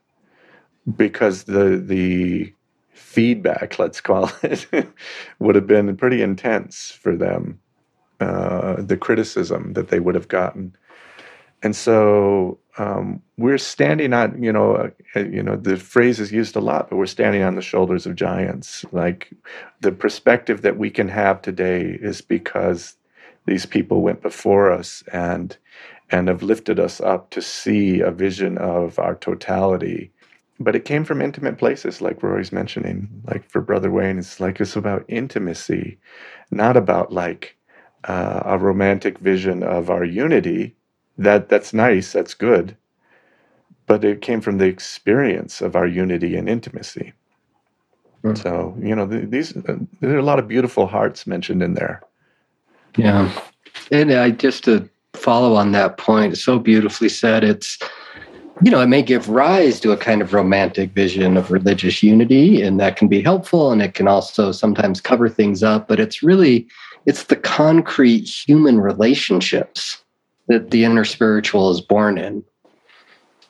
[0.96, 2.52] because the the
[2.92, 4.66] feedback, let's call it,
[5.38, 7.60] would have been pretty intense for them.
[8.20, 10.76] Uh, the criticism that they would have gotten,
[11.62, 16.56] and so um, we're standing on, you know, uh, you know, the phrase is used
[16.56, 18.84] a lot, but we're standing on the shoulders of giants.
[18.92, 19.32] Like
[19.80, 22.96] the perspective that we can have today is because
[23.46, 25.56] these people went before us and
[26.10, 30.12] and have lifted us up to see a vision of our totality
[30.62, 34.60] but it came from intimate places like rory's mentioning like for brother wayne it's like
[34.60, 35.98] it's about intimacy
[36.50, 37.56] not about like
[38.04, 40.74] uh, a romantic vision of our unity.
[41.18, 42.76] That that's nice that's good
[43.86, 47.12] but it came from the experience of our unity and intimacy.
[48.24, 48.40] Mm.
[48.40, 52.02] so you know these uh, there are a lot of beautiful hearts mentioned in there.
[52.96, 53.32] Yeah.
[53.90, 57.78] And i just to follow on that point so beautifully said it's
[58.60, 62.62] you know, it may give rise to a kind of romantic vision of religious unity,
[62.62, 63.72] and that can be helpful.
[63.72, 66.68] And it can also sometimes cover things up, but it's really
[67.06, 70.02] it's the concrete human relationships
[70.48, 72.44] that the interspiritual is born in.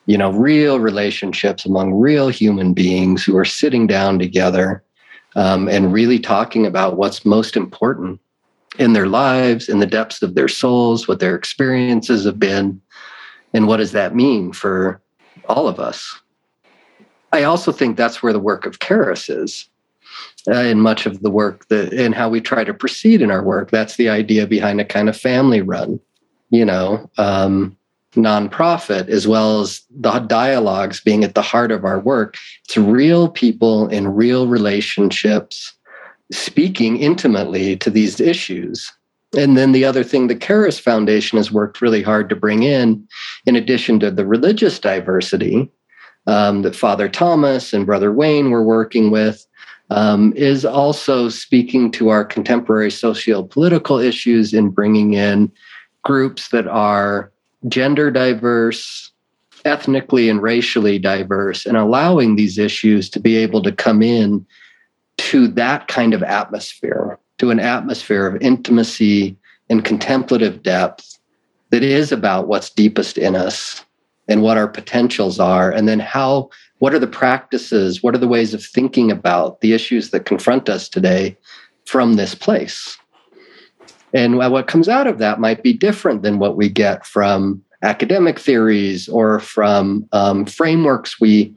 [0.05, 4.83] You know, real relationships among real human beings who are sitting down together
[5.35, 8.19] um, and really talking about what's most important
[8.79, 12.81] in their lives, in the depths of their souls, what their experiences have been,
[13.53, 15.01] and what does that mean for
[15.47, 16.19] all of us.
[17.31, 19.69] I also think that's where the work of Charis is.
[20.47, 23.41] Uh, in much of the work that and how we try to proceed in our
[23.41, 25.99] work that's the idea behind a kind of family run
[26.49, 27.75] you know um,
[28.11, 32.35] nonprofit as well as the dialogues being at the heart of our work
[32.65, 35.73] it's real people in real relationships
[36.29, 38.91] speaking intimately to these issues
[39.33, 43.07] and then the other thing the Charis Foundation has worked really hard to bring in,
[43.45, 45.71] in addition to the religious diversity
[46.27, 49.45] um, that Father Thomas and Brother Wayne were working with,
[49.89, 55.51] um, is also speaking to our contemporary socio-political issues in bringing in
[56.03, 57.31] groups that are
[57.67, 59.11] gender diverse,
[59.65, 64.45] ethnically and racially diverse, and allowing these issues to be able to come in
[65.17, 69.35] to that kind of atmosphere to an atmosphere of intimacy
[69.69, 71.19] and contemplative depth
[71.71, 73.83] that is about what's deepest in us
[74.27, 78.27] and what our potentials are and then how what are the practices what are the
[78.27, 81.37] ways of thinking about the issues that confront us today
[81.85, 82.97] from this place?
[84.13, 88.39] And what comes out of that might be different than what we get from academic
[88.39, 91.55] theories or from um, frameworks we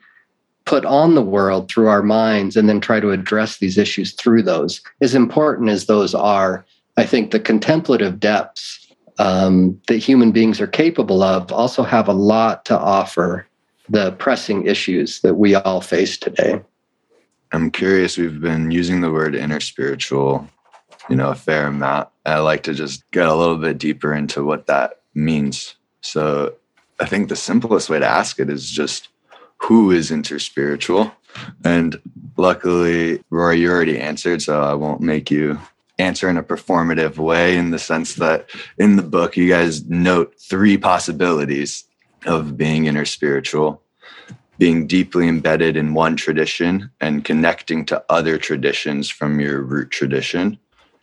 [0.67, 4.43] put on the world through our minds and then try to address these issues through
[4.43, 4.81] those.
[5.01, 8.87] As important as those are, I think the contemplative depths
[9.19, 13.47] um, that human beings are capable of also have a lot to offer
[13.89, 16.61] the pressing issues that we all face today.
[17.53, 20.49] I'm curious, we've been using the word interspiritual,
[21.09, 22.09] you know, a fair amount.
[22.27, 25.77] I like to just get a little bit deeper into what that means.
[26.01, 26.55] So
[26.99, 29.09] I think the simplest way to ask it is just
[29.59, 31.13] who is interspiritual.
[31.65, 32.01] And
[32.37, 35.59] luckily, Rory, you already answered, so I won't make you
[35.99, 40.35] answer in a performative way in the sense that in the book, you guys note
[40.39, 41.85] three possibilities
[42.27, 43.81] of being interspiritual
[44.59, 50.59] being deeply embedded in one tradition and connecting to other traditions from your root tradition,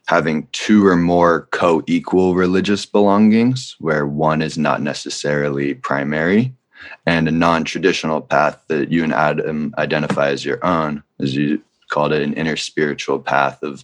[0.08, 6.54] having two or more co equal religious belongings, where one is not necessarily primary,
[7.06, 12.14] and a non-traditional path that you and Adam identify as your own, as you called
[12.14, 13.84] it, an interspiritual path of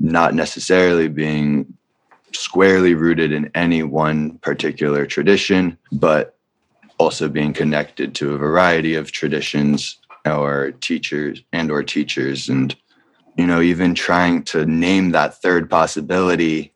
[0.00, 1.66] not necessarily being
[2.32, 6.36] squarely rooted in any one particular tradition, but
[6.98, 12.48] also being connected to a variety of traditions or teachers and or teachers.
[12.48, 12.74] And
[13.36, 16.72] you know even trying to name that third possibility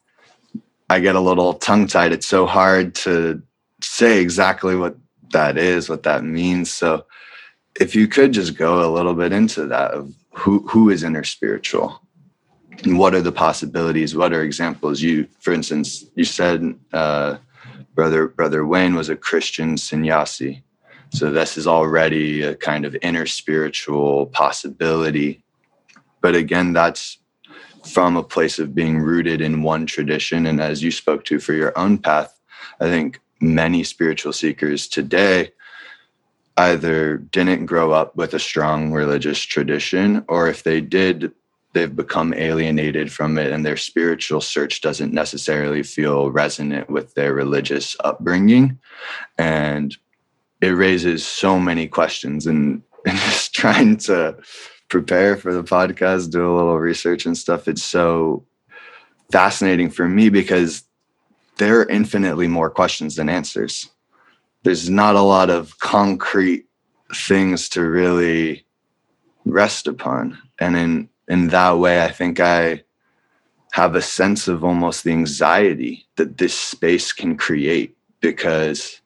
[0.90, 3.42] i get a little tongue tied it's so hard to
[3.80, 4.96] say exactly what
[5.32, 6.70] that is, what that means.
[6.70, 7.06] So
[7.80, 11.98] if you could just go a little bit into that of who who is interspiritual
[12.84, 14.16] and what are the possibilities?
[14.16, 15.02] What are examples?
[15.02, 17.38] You, for instance, you said uh,
[17.94, 20.62] brother brother Wayne was a Christian sannyasi.
[21.10, 25.42] So this is already a kind of interspiritual possibility.
[26.20, 27.18] But again, that's
[27.84, 30.46] from a place of being rooted in one tradition.
[30.46, 32.38] And as you spoke to for your own path,
[32.80, 35.52] I think many spiritual seekers today
[36.56, 41.32] either didn't grow up with a strong religious tradition, or if they did,
[41.72, 47.32] they've become alienated from it and their spiritual search doesn't necessarily feel resonant with their
[47.32, 48.78] religious upbringing.
[49.36, 49.96] And
[50.60, 54.36] it raises so many questions and, and just trying to
[54.88, 57.68] prepare for the podcast, do a little research and stuff.
[57.68, 58.44] It's so
[59.30, 60.82] fascinating for me because
[61.58, 63.90] there are infinitely more questions than answers.
[64.62, 66.66] There's not a lot of concrete
[67.14, 68.66] things to really
[69.44, 70.38] rest upon.
[70.58, 72.82] And in in that way, I think I
[73.72, 79.00] have a sense of almost the anxiety that this space can create because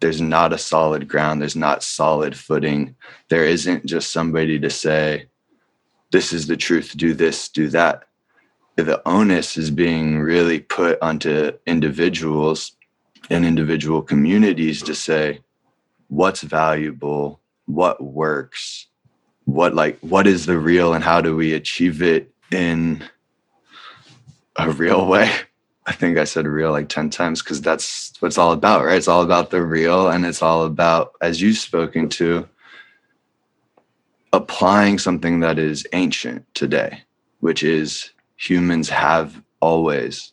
[0.00, 2.94] there's not a solid ground, there's not solid footing.
[3.30, 5.26] There isn't just somebody to say,
[6.12, 8.04] this is the truth, do this, do that.
[8.76, 12.72] The onus is being really put onto individuals
[13.30, 15.40] and individual communities to say,
[16.08, 18.86] what's valuable, what works,
[19.44, 23.04] what like what is the real and how do we achieve it in
[24.56, 25.30] a real way?
[25.86, 28.96] I think i said real like 10 times because that's what it's all about right?
[28.96, 32.48] It's all about the real and it's all about as you've spoken to
[34.32, 37.02] applying something that is ancient today
[37.40, 38.10] which is
[38.48, 40.32] humans have always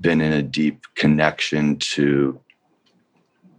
[0.00, 2.38] been in a deep connection to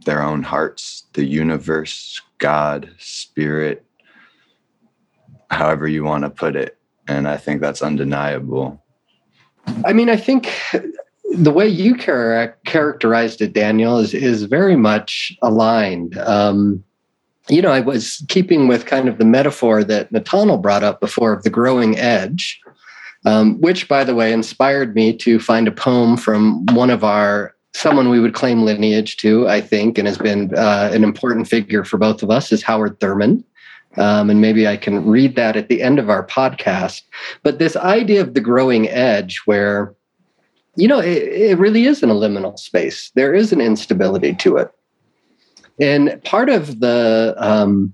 [0.05, 3.85] their own hearts the universe god spirit
[5.55, 6.77] however you want to put it.
[7.07, 8.81] And I think that's undeniable.
[9.85, 10.51] I mean, I think
[11.37, 16.17] the way you char- characterized it, Daniel, is is very much aligned.
[16.19, 16.83] Um,
[17.47, 21.33] you know, I was keeping with kind of the metaphor that Netanel brought up before
[21.33, 22.59] of the growing edge,
[23.25, 27.55] um, which, by the way, inspired me to find a poem from one of our
[27.75, 31.83] someone we would claim lineage to, I think, and has been uh, an important figure
[31.83, 33.43] for both of us, is Howard Thurman.
[33.97, 37.01] Um, and maybe I can read that at the end of our podcast.
[37.43, 39.93] But this idea of the growing edge, where,
[40.77, 44.71] you know, it, it really is an liminal space, there is an instability to it.
[45.79, 47.93] And part of the, um,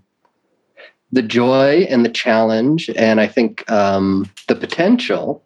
[1.12, 5.45] the joy and the challenge, and I think um, the potential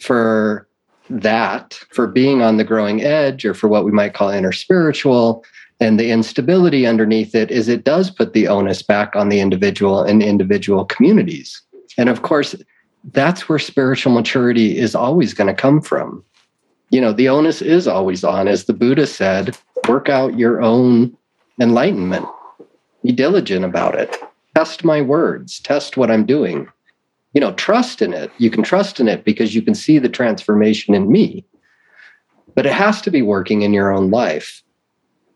[0.00, 0.66] for
[1.10, 5.44] that, for being on the growing edge, or for what we might call interspiritual,
[5.80, 10.02] and the instability underneath it is it does put the onus back on the individual
[10.02, 11.60] and individual communities.
[11.98, 12.54] And of course,
[13.12, 16.24] that's where spiritual maturity is always going to come from.
[16.90, 19.56] You know, the onus is always on, as the Buddha said,
[19.88, 21.14] work out your own
[21.60, 22.26] enlightenment.
[23.02, 24.16] Be diligent about it.
[24.54, 26.68] Test my words, test what I'm doing.
[27.32, 28.30] You know, trust in it.
[28.38, 31.44] You can trust in it because you can see the transformation in me.
[32.54, 34.62] But it has to be working in your own life.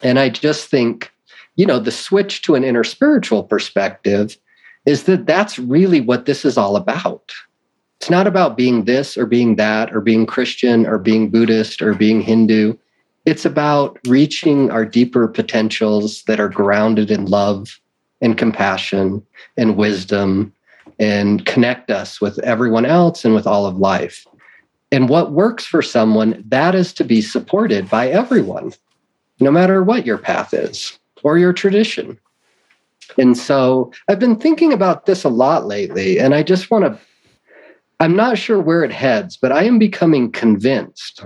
[0.03, 1.13] And I just think,
[1.57, 4.39] you know, the switch to an interspiritual perspective
[4.87, 7.33] is that that's really what this is all about.
[8.01, 11.95] It's not about being this or being that or being Christian or being Buddhist or
[11.95, 12.75] being Hindu.
[13.27, 17.81] It's about reaching our deeper potentials that are grounded in love
[18.21, 19.25] and compassion
[19.57, 20.53] and wisdom
[20.99, 24.27] and connect us with everyone else and with all of life.
[24.91, 28.73] And what works for someone, that is to be supported by everyone
[29.41, 32.19] no matter what your path is or your tradition.
[33.17, 36.99] And so I've been thinking about this a lot lately, and I just want to,
[38.01, 41.25] I'm not sure where it heads, but I am becoming convinced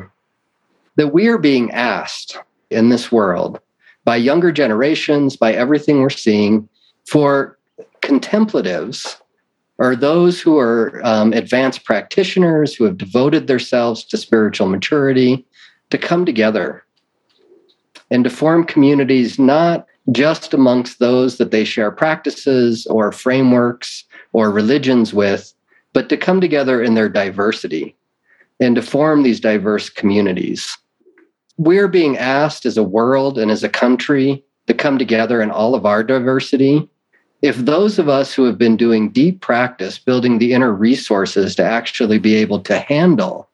[0.97, 2.39] that we are being asked
[2.71, 3.61] in this world
[4.05, 6.69] by younger generations, by everything we're seeing,
[7.07, 7.59] for
[8.01, 9.17] contemplatives
[9.79, 15.45] or those who are um, advanced practitioners who have devoted themselves to spiritual maturity
[15.91, 16.85] to come together
[18.11, 24.51] and to form communities not just amongst those that they share practices or frameworks or
[24.51, 25.53] religions with,
[25.93, 27.97] but to come together in their diversity
[28.61, 30.77] and to form these diverse communities.
[31.57, 35.75] We're being asked as a world and as a country to come together in all
[35.75, 36.89] of our diversity.
[37.43, 41.65] If those of us who have been doing deep practice, building the inner resources to
[41.65, 43.49] actually be able to handle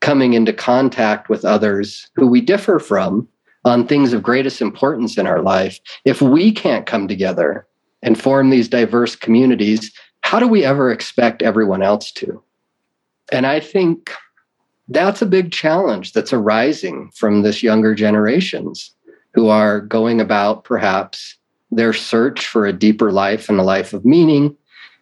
[0.00, 3.28] coming into contact with others who we differ from,
[3.64, 7.66] on things of greatest importance in our life, if we can't come together
[8.02, 9.92] and form these diverse communities,
[10.22, 12.42] how do we ever expect everyone else to?
[13.30, 14.10] And I think
[14.88, 18.90] that's a big challenge that's arising from this younger generations
[19.32, 21.36] who are going about perhaps
[21.72, 24.54] their search for a deeper life and a life of meaning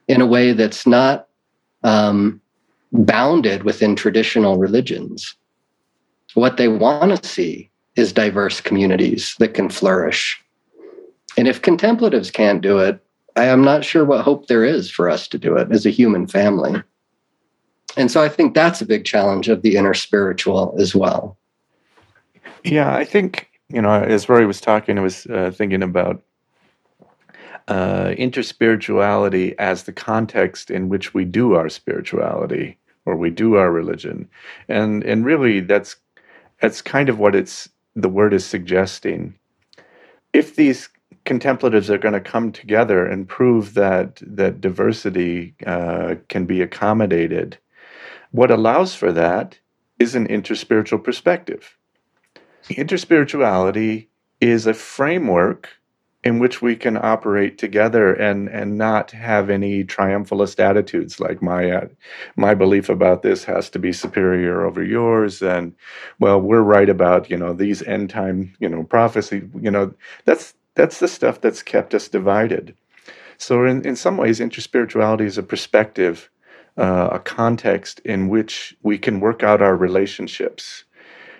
[0.09, 1.27] in a way that's not
[1.83, 2.41] um,
[2.93, 5.35] bounded within traditional religions.
[6.35, 10.41] What they want to see is diverse communities that can flourish.
[11.37, 13.05] And if contemplatives can't do it,
[13.37, 15.91] I am not sure what hope there is for us to do it as a
[15.91, 16.83] human family.
[17.97, 21.37] And so I think that's a big challenge of the interspiritual as well.
[22.62, 26.23] Yeah, I think, you know, as Rory was talking, I was uh, thinking about
[27.69, 33.71] uh, interspirituality as the context in which we do our spirituality or we do our
[33.71, 34.29] religion.
[34.69, 35.97] And, and really, that's,
[36.61, 39.35] that's kind of what it's, the word is suggesting.
[40.33, 40.89] If these
[41.25, 47.59] contemplatives are going to come together and prove that that diversity uh, can be accommodated.
[48.31, 49.59] What allows for that
[49.99, 51.77] is an interspiritual perspective.
[52.71, 54.07] Interspirituality
[54.41, 55.69] is a framework
[56.23, 61.71] in which we can operate together and and not have any triumphalist attitudes like my
[61.71, 61.89] uh,
[62.37, 65.75] my belief about this has to be superior over yours and
[66.18, 69.93] well we're right about you know these end time you know prophecy you know
[70.25, 72.75] that's that's the stuff that's kept us divided.
[73.39, 76.31] So in, in some ways interspirituality is a perspective
[76.79, 80.85] uh, a context in which we can work out our relationships.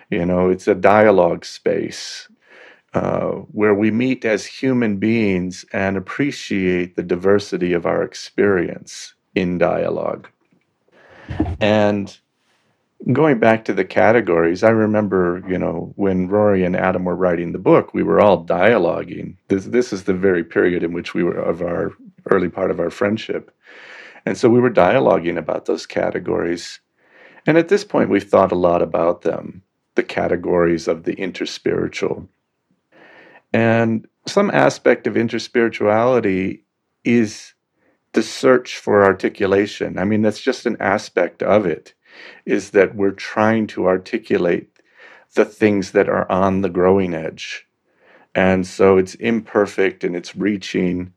[0.09, 2.27] You know it's a dialogue space
[2.93, 9.57] uh, where we meet as human beings and appreciate the diversity of our experience in
[9.57, 10.27] dialogue.
[11.61, 12.17] And
[13.13, 17.53] going back to the categories, I remember, you know, when Rory and Adam were writing
[17.53, 19.37] the book, we were all dialoguing.
[19.47, 21.93] This, this is the very period in which we were of our
[22.29, 23.55] early part of our friendship.
[24.25, 26.79] And so we were dialoguing about those categories.
[27.47, 29.63] And at this point, we've thought a lot about them
[29.95, 32.27] the categories of the interspiritual
[33.53, 36.61] and some aspect of interspirituality
[37.03, 37.53] is
[38.13, 39.97] the search for articulation.
[39.97, 41.93] I mean, that's just an aspect of it,
[42.45, 44.69] is that we're trying to articulate
[45.33, 47.65] the things that are on the growing edge.
[48.35, 51.13] And so it's imperfect and it's reaching.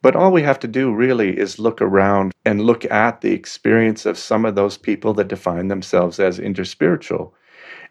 [0.00, 4.06] But all we have to do really is look around and look at the experience
[4.06, 7.32] of some of those people that define themselves as interspiritual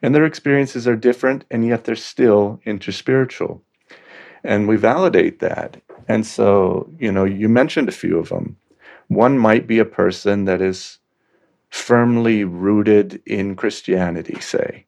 [0.02, 3.62] and their experiences are different, and yet they're still interspiritual.
[4.44, 5.82] And we validate that.
[6.08, 8.58] And so, you know, you mentioned a few of them.
[9.08, 11.00] One might be a person that is
[11.70, 14.86] firmly rooted in Christianity, say.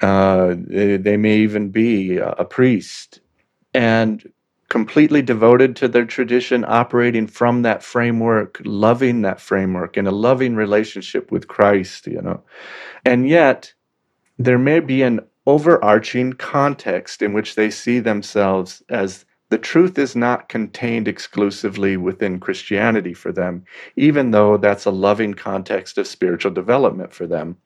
[0.00, 3.20] Uh, they, they may even be a, a priest
[3.72, 4.30] and
[4.68, 10.56] completely devoted to their tradition, operating from that framework, loving that framework, in a loving
[10.56, 12.42] relationship with Christ, you know.
[13.04, 13.72] And yet,
[14.38, 20.16] there may be an overarching context in which they see themselves as the truth is
[20.16, 23.64] not contained exclusively within Christianity for them,
[23.94, 27.56] even though that's a loving context of spiritual development for them.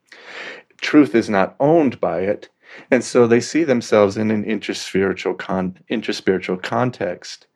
[0.80, 2.48] Truth is not owned by it,
[2.90, 7.46] and so they see themselves in an interspiritual, con- interspiritual context,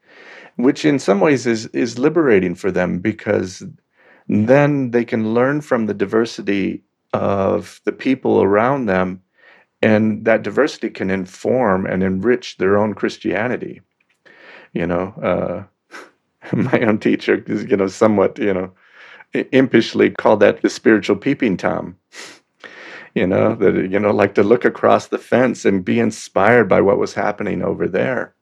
[0.56, 3.62] which in some ways is, is liberating for them because
[4.28, 6.82] then they can learn from the diversity
[7.12, 9.22] of the people around them,
[9.82, 13.80] and that diversity can inform and enrich their own Christianity.
[14.72, 15.96] You know, uh,
[16.52, 18.72] my own teacher is, you know, somewhat, you know,
[19.34, 21.96] impishly called that the spiritual peeping tom.
[23.14, 26.80] You know, that, you know, like to look across the fence and be inspired by
[26.80, 28.34] what was happening over there.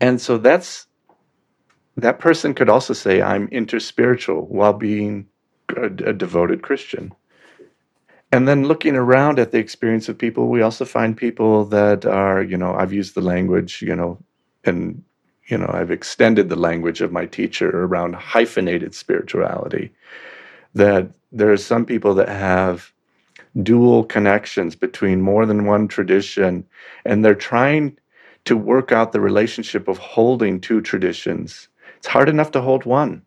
[0.00, 0.86] And so that's,
[1.98, 5.26] that person could also say, I'm interspiritual while being
[5.76, 7.12] a, a devoted Christian
[8.32, 12.42] and then looking around at the experience of people, we also find people that are,
[12.42, 14.18] you know, I've used the language, you know,
[14.64, 15.04] and,
[15.48, 19.92] you know, I've extended the language of my teacher around hyphenated spirituality.
[20.74, 22.90] That there are some people that have
[23.62, 26.64] dual connections between more than one tradition,
[27.04, 27.98] and they're trying
[28.46, 31.68] to work out the relationship of holding two traditions.
[31.98, 33.22] It's hard enough to hold one.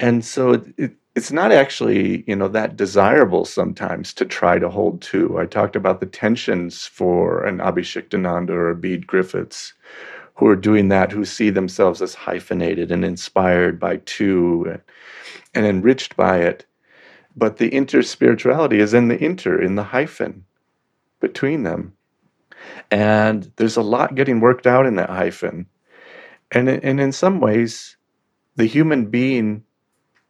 [0.00, 4.68] And so it, it it's not actually you know that desirable sometimes to try to
[4.68, 5.38] hold two.
[5.38, 9.72] I talked about the tensions for an Abhishiktananda or a Bede Griffiths
[10.36, 14.80] who are doing that, who see themselves as hyphenated and inspired by two
[15.54, 16.66] and enriched by it.
[17.36, 20.44] But the interspirituality is in the inter, in the hyphen
[21.20, 21.92] between them.
[22.90, 25.66] And there's a lot getting worked out in that hyphen.
[26.50, 27.96] And, and in some ways,
[28.56, 29.64] the human being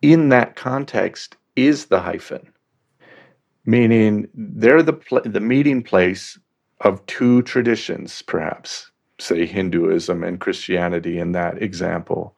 [0.03, 2.53] in that context is the hyphen,
[3.64, 6.38] meaning they're the, pl- the meeting place
[6.80, 12.36] of two traditions, perhaps, say Hinduism and Christianity in that example,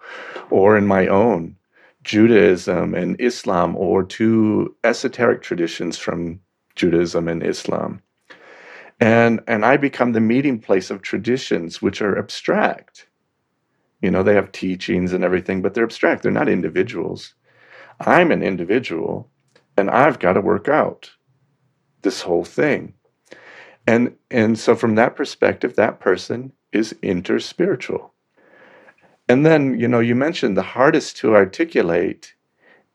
[0.50, 1.56] or in my own
[2.04, 6.40] Judaism and Islam or two esoteric traditions from
[6.76, 8.00] Judaism and Islam.
[9.00, 13.08] And, and I become the meeting place of traditions which are abstract.
[14.00, 16.22] You know, they have teachings and everything, but they're abstract.
[16.22, 17.34] They're not individuals.
[18.00, 19.30] I'm an individual
[19.76, 21.10] and I've got to work out
[22.02, 22.94] this whole thing.
[23.86, 28.10] And, and so, from that perspective, that person is interspiritual.
[29.28, 32.34] And then, you know, you mentioned the hardest to articulate.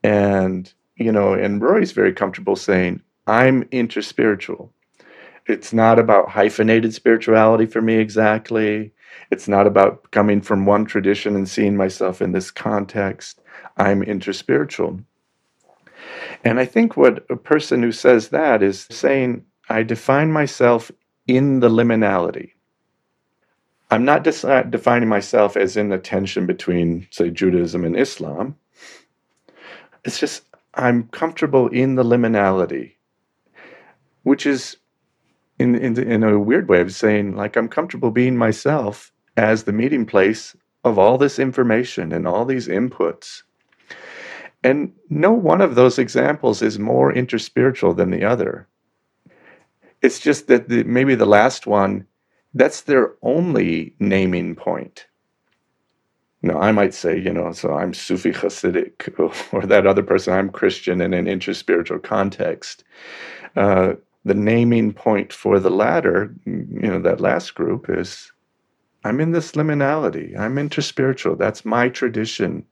[0.04, 4.70] And, you know, and Rory's very comfortable saying, I'm interspiritual.
[5.46, 8.94] It's not about hyphenated spirituality for me exactly.
[9.30, 13.42] It's not about coming from one tradition and seeing myself in this context.
[13.78, 15.04] I'm interspiritual.
[16.44, 20.92] And I think what a person who says that is saying, I define myself
[21.28, 22.52] in the liminality.
[23.92, 28.56] I'm not de- uh, defining myself as in the tension between, say, Judaism and Islam.
[30.06, 30.44] It's just
[30.74, 32.94] I'm comfortable in the liminality,
[34.24, 34.78] which is,
[35.62, 39.74] in, in, in a weird way of saying, like, I'm comfortable being myself as the
[39.74, 43.44] meeting place of all this information and all these inputs.
[44.64, 48.68] And no one of those examples is more interspiritual than the other.
[50.02, 52.08] It's just that the, maybe the last one
[52.54, 55.08] that's their only naming point.
[56.42, 59.14] Now, I might say, you know, so I'm Sufi Hasidic,
[59.54, 62.84] or that other person, I'm Christian in an interspiritual context.
[63.56, 63.94] Uh,
[64.24, 68.32] the naming point for the latter, you know, that last group is
[69.04, 70.38] I'm in this liminality.
[70.38, 71.38] I'm interspiritual.
[71.38, 72.66] That's my tradition.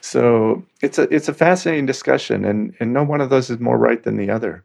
[0.00, 3.78] So it's a it's a fascinating discussion, and and no one of those is more
[3.78, 4.64] right than the other.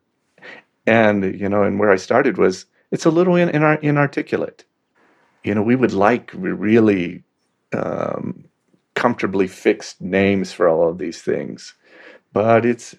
[0.88, 4.66] And you know, and where I started was it's a little in, in our, inarticulate.
[5.44, 7.24] You know, we would like really
[7.74, 8.46] um,
[8.96, 11.76] comfortably fixed names for all of these things,
[12.34, 12.96] but it's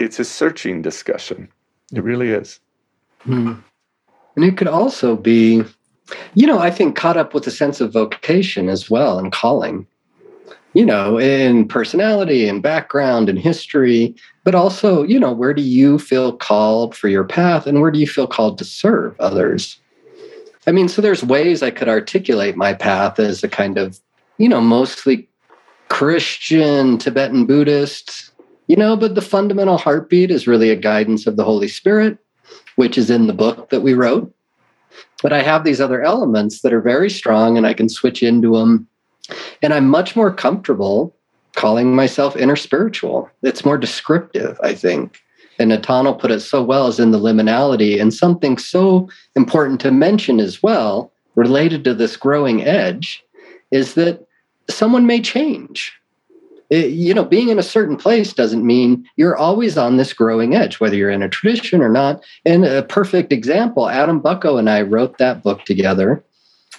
[0.00, 1.50] it's a searching discussion.
[1.92, 2.60] It really is.
[3.20, 3.54] Hmm.
[4.36, 5.62] And it could also be,
[6.34, 9.86] you know, I think caught up with a sense of vocation as well and calling
[10.74, 15.98] you know, in personality and background and history, but also, you know, where do you
[15.98, 19.80] feel called for your path and where do you feel called to serve others?
[20.66, 24.00] I mean, so there's ways I could articulate my path as a kind of,
[24.38, 25.28] you know, mostly
[25.88, 28.32] Christian, Tibetan Buddhist,
[28.66, 32.18] you know, but the fundamental heartbeat is really a guidance of the Holy Spirit,
[32.76, 34.34] which is in the book that we wrote.
[35.22, 38.56] But I have these other elements that are very strong and I can switch into
[38.56, 38.88] them
[39.62, 41.14] and I'm much more comfortable
[41.54, 43.30] calling myself interspiritual.
[43.42, 45.20] It's more descriptive, I think.
[45.58, 49.92] And Netanel put it so well as in the liminality, and something so important to
[49.92, 53.22] mention as well, related to this growing edge,
[53.70, 54.26] is that
[54.68, 55.92] someone may change.
[56.70, 60.54] It, you know, being in a certain place doesn't mean you're always on this growing
[60.54, 62.24] edge, whether you're in a tradition or not.
[62.44, 66.24] And a perfect example, Adam Bucko and I wrote that book together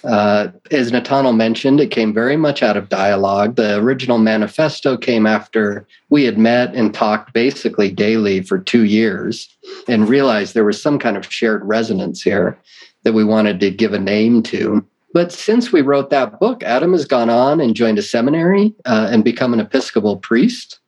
[0.04, 3.56] uh, as Netanel mentioned, it came very much out of dialogue.
[3.56, 9.48] The original manifesto came after we had met and talked basically daily for two years
[9.88, 12.58] and realized there was some kind of shared resonance here
[13.02, 14.86] that we wanted to give a name to.
[15.12, 19.08] But since we wrote that book, Adam has gone on and joined a seminary uh,
[19.10, 20.78] and become an Episcopal priest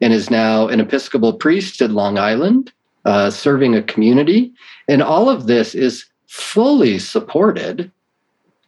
[0.00, 2.72] and is now an Episcopal priest in Long Island,
[3.04, 4.52] uh, serving a community.
[4.88, 7.90] And all of this is fully supported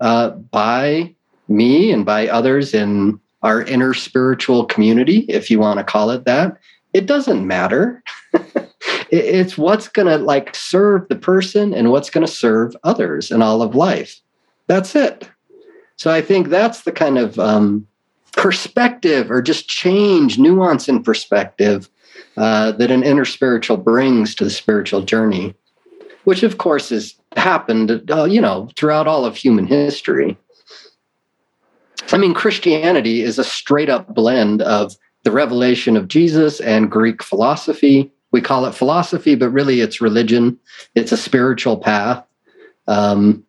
[0.00, 1.14] uh, by
[1.48, 6.56] me and by others in our interspiritual community, if you want to call it that.
[6.92, 8.02] It doesn't matter.
[9.10, 13.42] it's what's going to like serve the person and what's going to serve others in
[13.42, 14.20] all of life.
[14.66, 15.28] That's it.
[15.96, 17.86] So I think that's the kind of um,
[18.32, 21.88] perspective or just change, nuance in perspective
[22.36, 25.54] uh, that an interspiritual brings to the spiritual journey,
[26.24, 30.36] which of course has happened, uh, you know, throughout all of human history.
[32.12, 37.22] I mean, Christianity is a straight up blend of the revelation of Jesus and Greek
[37.22, 38.12] philosophy.
[38.30, 40.58] We call it philosophy, but really it's religion.
[40.94, 42.24] It's a spiritual path.
[42.86, 43.43] Um,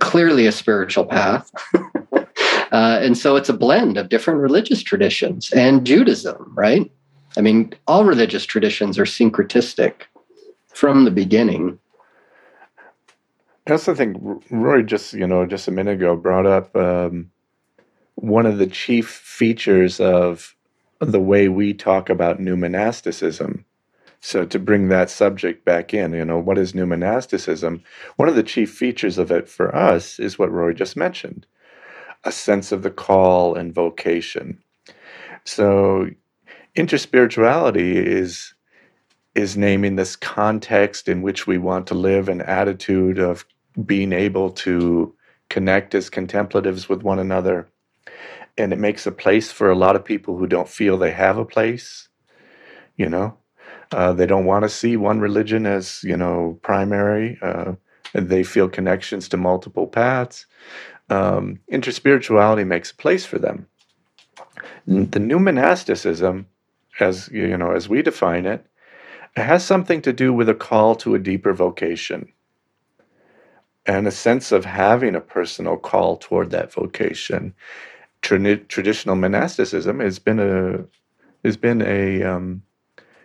[0.00, 1.50] clearly a spiritual path.
[2.12, 2.22] uh,
[2.72, 6.90] and so it's a blend of different religious traditions and Judaism, right?
[7.36, 10.02] I mean, all religious traditions are syncretistic
[10.68, 11.78] from the beginning.
[13.66, 14.16] I also think
[14.50, 17.30] Rory just you know just a minute ago brought up um,
[18.14, 20.56] one of the chief features of
[21.00, 23.64] the way we talk about new monasticism.
[24.20, 27.82] So to bring that subject back in, you know, what is new monasticism?
[28.16, 31.46] One of the chief features of it for us is what Rory just mentioned:
[32.24, 34.58] a sense of the call and vocation.
[35.44, 36.08] So
[36.76, 38.54] interspirituality is
[39.34, 43.44] is naming this context in which we want to live an attitude of
[43.86, 45.14] being able to
[45.50, 47.68] connect as contemplatives with one another
[48.58, 51.38] and it makes a place for a lot of people who don't feel they have
[51.38, 52.08] a place
[52.96, 53.36] you know
[53.92, 57.72] uh, they don't want to see one religion as you know primary uh,
[58.14, 60.46] they feel connections to multiple paths.
[61.10, 63.66] Um, interspirituality makes a place for them.
[64.86, 66.46] The new monasticism
[67.00, 68.66] as you know as we define it
[69.36, 72.32] has something to do with a call to a deeper vocation
[73.86, 77.54] and a sense of having a personal call toward that vocation.
[78.20, 80.84] Tra- traditional monasticism has been a
[81.44, 82.62] has been a um,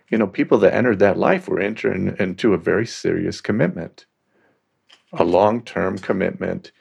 [0.09, 4.05] you know people that entered that life were entering into a very serious commitment
[5.13, 6.71] a long-term commitment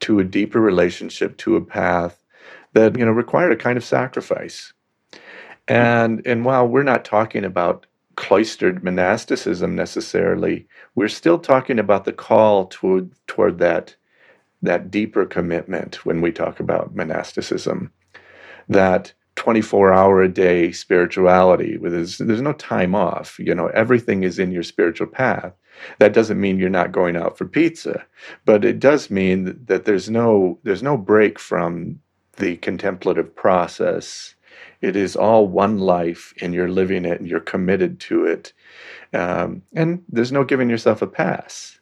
[0.00, 2.22] to a deeper relationship to a path
[2.74, 4.72] that you know required a kind of sacrifice.
[5.68, 12.12] And and while we're not talking about cloistered monasticism necessarily we're still talking about the
[12.12, 13.94] call toward toward that
[14.62, 17.92] that deeper commitment when we talk about monasticism,
[18.68, 24.22] that 24 hour a day spirituality with there's, there's no time off you know everything
[24.22, 25.52] is in your spiritual path.
[25.98, 28.04] That doesn't mean you're not going out for pizza
[28.44, 32.00] but it does mean that there's no there's no break from
[32.36, 34.34] the contemplative process.
[34.82, 38.52] It is all one life and you're living it and you're committed to it
[39.12, 41.78] um, and there's no giving yourself a pass.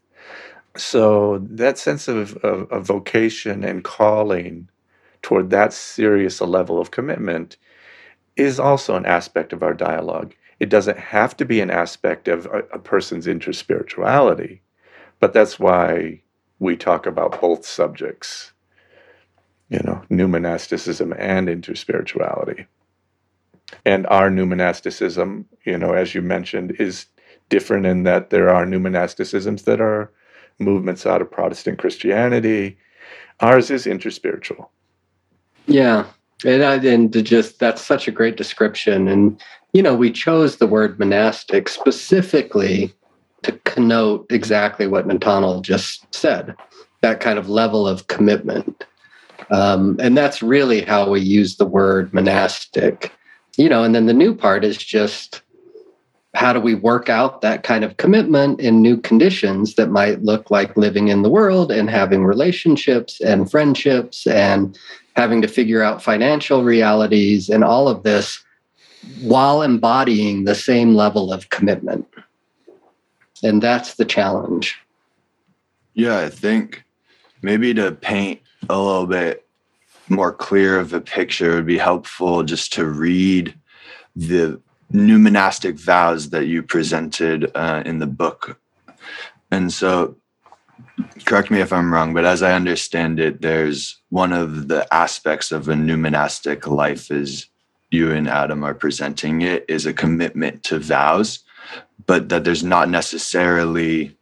[0.76, 4.68] So that sense of, of, of, vocation and calling
[5.24, 7.56] toward that serious a level of commitment
[8.36, 10.34] is also an aspect of our dialogue.
[10.60, 14.60] It doesn't have to be an aspect of a, a person's interspirituality,
[15.20, 16.20] but that's why
[16.58, 18.52] we talk about both subjects,
[19.70, 22.66] you know, new monasticism and interspirituality.
[23.86, 27.06] And our new monasticism, you know, as you mentioned, is
[27.48, 30.12] different in that there are new monasticisms that are
[30.58, 32.76] movements out of Protestant Christianity.
[33.40, 34.68] Ours is interspiritual.
[35.66, 36.06] Yeah.
[36.44, 39.08] And, I, and to just that's such a great description.
[39.08, 39.40] And,
[39.72, 42.92] you know, we chose the word monastic specifically
[43.42, 46.54] to connote exactly what Netanel just said
[47.00, 48.86] that kind of level of commitment.
[49.50, 53.12] Um, and that's really how we use the word monastic.
[53.58, 55.42] You know, and then the new part is just
[56.34, 60.50] how do we work out that kind of commitment in new conditions that might look
[60.50, 64.76] like living in the world and having relationships and friendships and
[65.14, 68.42] having to figure out financial realities and all of this
[69.20, 72.06] while embodying the same level of commitment?
[73.42, 74.76] And that's the challenge.
[75.94, 76.82] Yeah i think
[77.42, 79.46] maybe to paint a little bit
[80.08, 83.54] more clear of a picture would be helpful just to read
[84.16, 84.60] the
[84.94, 88.60] new monastic vows that you presented uh, in the book.
[89.50, 90.16] And so,
[91.24, 95.50] correct me if I'm wrong, but as I understand it, there's one of the aspects
[95.50, 97.46] of a new monastic life is
[97.90, 101.40] you and Adam are presenting it is a commitment to vows,
[102.06, 104.16] but that there's not necessarily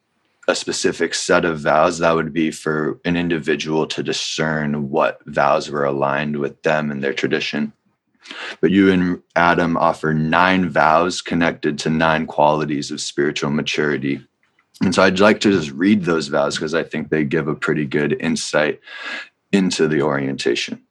[0.49, 5.71] a specific set of vows that would be for an individual to discern what vows
[5.71, 7.73] were aligned with them and their tradition.
[8.61, 14.25] But you and Adam offer nine vows connected to nine qualities of spiritual maturity.
[14.81, 17.55] And so I'd like to just read those vows because I think they give a
[17.55, 18.81] pretty good insight
[19.53, 20.83] into the orientation.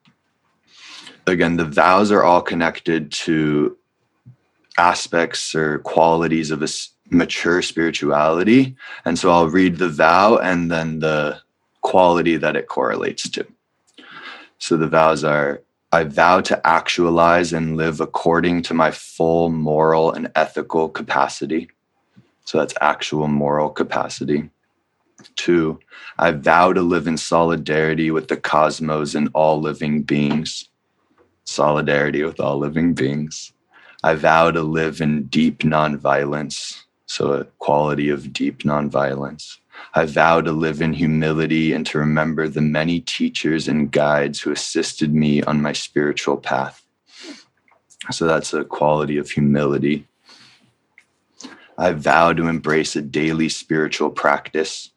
[1.27, 3.77] Again, the vows are all connected to
[4.77, 6.67] aspects or qualities of a
[7.09, 8.75] mature spirituality.
[9.05, 11.39] And so I'll read the vow and then the
[11.81, 13.45] quality that it correlates to.
[14.57, 15.61] So the vows are
[15.93, 21.69] I vow to actualize and live according to my full moral and ethical capacity.
[22.45, 24.49] So that's actual moral capacity.
[25.35, 25.79] Two,
[26.17, 30.69] I vow to live in solidarity with the cosmos and all living beings.
[31.45, 33.53] Solidarity with all living beings.
[34.03, 36.83] I vow to live in deep nonviolence.
[37.07, 39.60] So, a quality of deep nonviolence.
[39.93, 44.51] I vow to live in humility and to remember the many teachers and guides who
[44.51, 46.85] assisted me on my spiritual path.
[48.11, 50.07] So that's a quality of humility.
[51.77, 54.91] I vow to embrace a daily spiritual practice.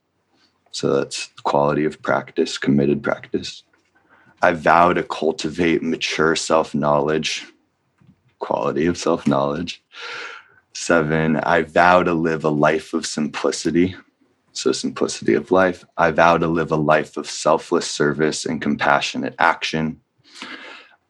[0.71, 3.63] So that's the quality of practice, committed practice.
[4.43, 7.47] I vow to cultivate mature self knowledge,
[8.39, 9.83] quality of self knowledge.
[10.75, 13.97] Seven, I vow to live a life of simplicity.
[14.55, 15.85] So, simplicity of life.
[15.97, 20.01] I vow to live a life of selfless service and compassionate action.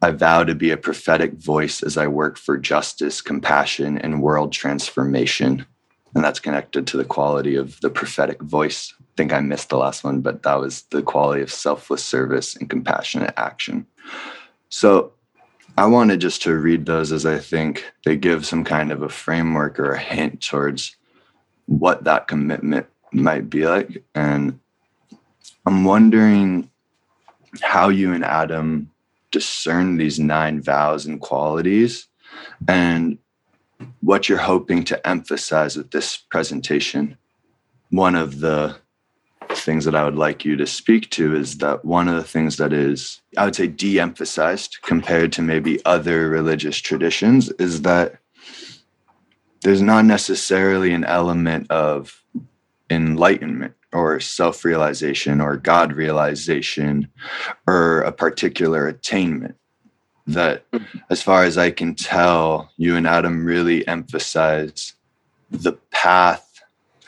[0.01, 4.53] I vow to be a prophetic voice as I work for justice, compassion, and world
[4.53, 5.66] transformation.
[6.14, 8.95] And that's connected to the quality of the prophetic voice.
[9.01, 12.57] I think I missed the last one, but that was the quality of selfless service
[12.57, 13.86] and compassionate action.
[14.68, 15.12] So
[15.76, 19.09] I wanted just to read those as I think they give some kind of a
[19.09, 20.97] framework or a hint towards
[21.66, 24.03] what that commitment might be like.
[24.15, 24.61] And
[25.67, 26.71] I'm wondering
[27.62, 28.91] how you and Adam
[29.31, 32.07] discern these nine vows and qualities
[32.69, 33.19] and
[34.01, 37.17] what you're hoping to emphasize with this presentation.
[37.91, 38.77] One of the
[39.51, 42.57] things that I would like you to speak to is that one of the things
[42.57, 48.19] that is, I would say, de emphasized compared to maybe other religious traditions is that
[49.62, 52.24] there's not necessarily an element of
[52.95, 57.09] enlightenment or self realization or God realization
[57.66, 59.57] or a particular attainment.
[60.26, 60.99] That, mm-hmm.
[61.11, 64.95] as far as I can tell, you and Adam really emphasize
[65.51, 66.62] the path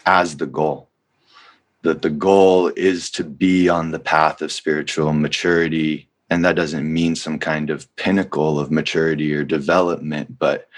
[0.05, 0.89] as the goal.
[1.83, 6.09] That the goal is to be on the path of spiritual maturity.
[6.29, 10.69] And that doesn't mean some kind of pinnacle of maturity or development, but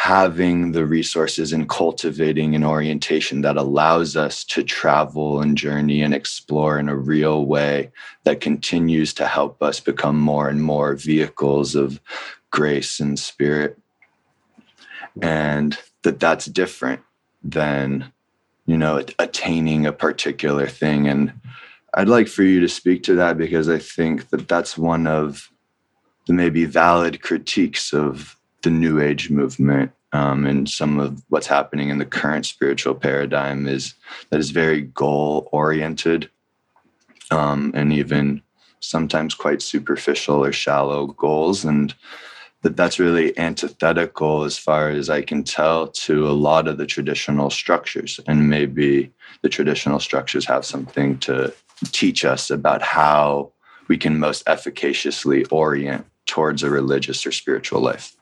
[0.00, 6.14] having the resources and cultivating an orientation that allows us to travel and journey and
[6.14, 7.92] explore in a real way
[8.24, 12.00] that continues to help us become more and more vehicles of
[12.50, 13.78] grace and spirit.
[15.20, 17.02] And that that's different
[17.44, 18.10] than
[18.64, 21.08] you know attaining a particular thing.
[21.08, 21.34] And
[21.94, 25.50] i'd like for you to speak to that because i think that that's one of
[26.26, 31.88] the maybe valid critiques of the New Age movement um, and some of what's happening
[31.88, 33.94] in the current spiritual paradigm is
[34.30, 36.30] that is very goal oriented
[37.30, 38.42] um, and even
[38.80, 41.64] sometimes quite superficial or shallow goals.
[41.64, 41.94] And
[42.62, 46.86] that that's really antithetical as far as i can tell to a lot of the
[46.86, 48.18] traditional structures.
[48.26, 51.54] And maybe the traditional structures have something to
[51.92, 53.52] teach us about how
[53.88, 58.14] we can most efficaciously orient towards a religious or spiritual life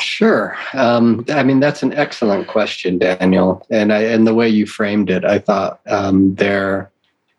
[0.00, 0.56] Sure.
[0.74, 3.66] Um, I mean, that's an excellent question, Daniel.
[3.70, 6.90] And I, and the way you framed it, I thought um, there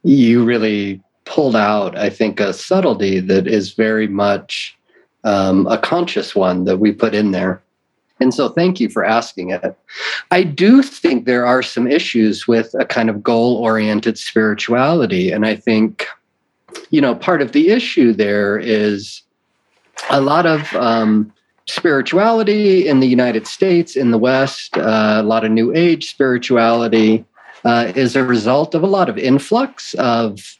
[0.03, 4.77] you really pulled out, I think, a subtlety that is very much
[5.23, 7.61] um, a conscious one that we put in there.
[8.21, 9.77] And so, thank you for asking it.
[10.31, 15.31] I do think there are some issues with a kind of goal oriented spirituality.
[15.31, 16.05] And I think,
[16.89, 19.21] you know, part of the issue there is
[20.09, 21.31] a lot of um,
[21.69, 27.25] spirituality in the United States, in the West, uh, a lot of New Age spirituality
[27.65, 30.57] uh, is a result of a lot of influx of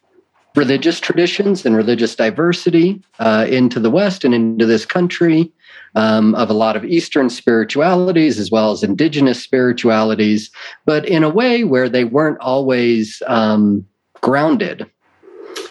[0.56, 5.52] religious traditions and religious diversity uh, into the West and into this country,
[5.96, 10.52] um, of a lot of Eastern spiritualities as well as indigenous spiritualities,
[10.86, 13.86] but in a way where they weren't always um,
[14.22, 14.90] grounded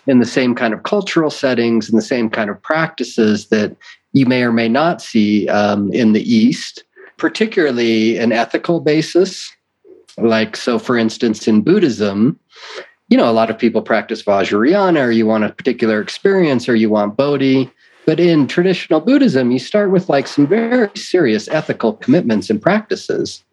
[0.07, 3.77] in the same kind of cultural settings and the same kind of practices that
[4.13, 6.85] you may or may not see um, in the East,
[7.17, 9.51] particularly an ethical basis.
[10.17, 12.39] Like, so for instance, in Buddhism,
[13.09, 16.75] you know, a lot of people practice Vajrayana, or you want a particular experience, or
[16.75, 17.71] you want Bodhi.
[18.07, 23.45] But in traditional Buddhism, you start with like some very serious ethical commitments and practices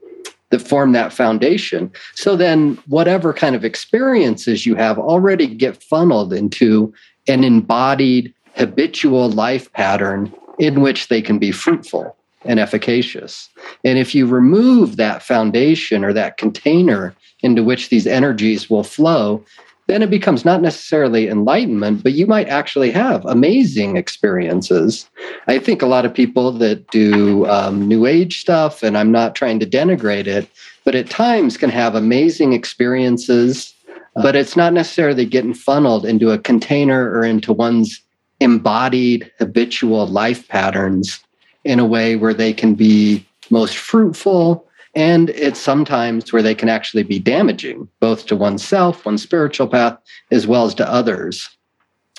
[0.50, 1.92] that form that foundation.
[2.16, 6.94] So then, whatever kind of experiences you have already get funneled into
[7.28, 13.50] an embodied habitual life pattern in which they can be fruitful and efficacious.
[13.84, 19.44] And if you remove that foundation or that container into which these energies will flow,
[19.88, 25.08] then it becomes not necessarily enlightenment, but you might actually have amazing experiences.
[25.48, 29.36] I think a lot of people that do um, New Age stuff, and I'm not
[29.36, 30.50] trying to denigrate it,
[30.86, 33.76] but at times can have amazing experiences,
[34.16, 38.02] but it's not necessarily getting funneled into a container or into one's
[38.40, 41.20] embodied habitual life patterns
[41.64, 46.70] in a way where they can be most fruitful and it's sometimes where they can
[46.70, 49.98] actually be damaging both to oneself one's spiritual path
[50.32, 51.50] as well as to others.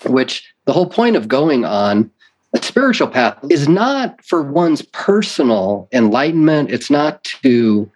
[0.05, 2.11] Which the whole point of going on
[2.53, 6.71] a spiritual path is not for one's personal enlightenment.
[6.71, 7.91] It's not to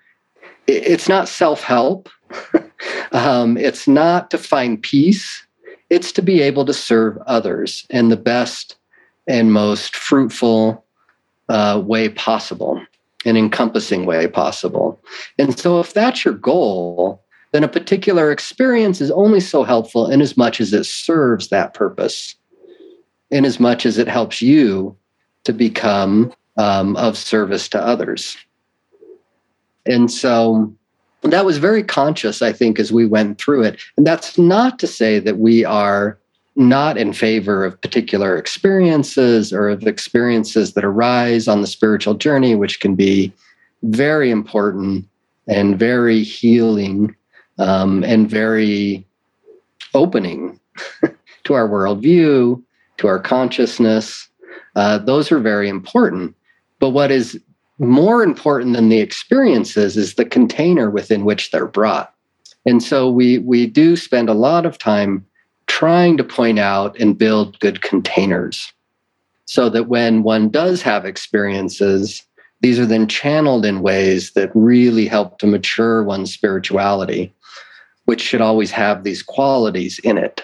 [0.67, 2.09] it's not self-help.
[3.13, 5.45] Um, it's not to find peace
[5.91, 8.77] it's to be able to serve others in the best
[9.27, 10.85] and most fruitful
[11.49, 12.81] uh, way possible,
[13.25, 15.03] an encompassing way possible.
[15.39, 17.23] And so, if that's your goal,
[17.53, 21.75] then a particular experience is only so helpful in as much as it serves that
[21.75, 22.37] purpose.
[23.31, 24.97] in as much as it helps you
[25.45, 28.37] to become um, of service to others.
[29.87, 30.75] And so
[31.23, 33.81] that was very conscious, I think, as we went through it.
[33.97, 36.19] And that's not to say that we are
[36.57, 42.55] not in favor of particular experiences or of experiences that arise on the spiritual journey,
[42.55, 43.33] which can be
[43.83, 45.07] very important
[45.47, 47.15] and very healing
[47.59, 49.07] um, and very
[49.95, 50.59] opening
[51.45, 52.63] to our worldview,
[52.97, 54.29] to our consciousness.
[54.77, 56.35] Uh, those are very important.
[56.79, 57.41] But what is
[57.81, 62.15] more important than the experiences is the container within which they're brought.
[62.67, 65.27] And so we we do spend a lot of time
[65.67, 68.73] trying to point out and build good containers
[69.47, 72.23] so that when one does have experiences,
[72.61, 77.33] these are then channeled in ways that really help to mature one's spirituality,
[78.05, 80.43] which should always have these qualities in it.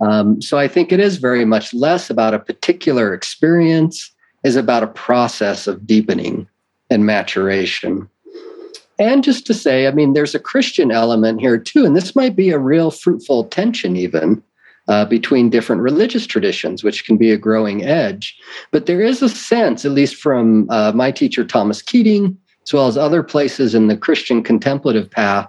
[0.00, 4.12] Um, so I think it is very much less about a particular experience,
[4.44, 6.46] is about a process of deepening
[6.92, 8.08] and maturation.
[8.98, 12.36] And just to say, I mean, there's a Christian element here too, and this might
[12.36, 14.42] be a real fruitful tension even
[14.88, 18.36] uh, between different religious traditions, which can be a growing edge.
[18.70, 22.86] But there is a sense, at least from uh, my teacher Thomas Keating, as well
[22.86, 25.48] as other places in the Christian contemplative path,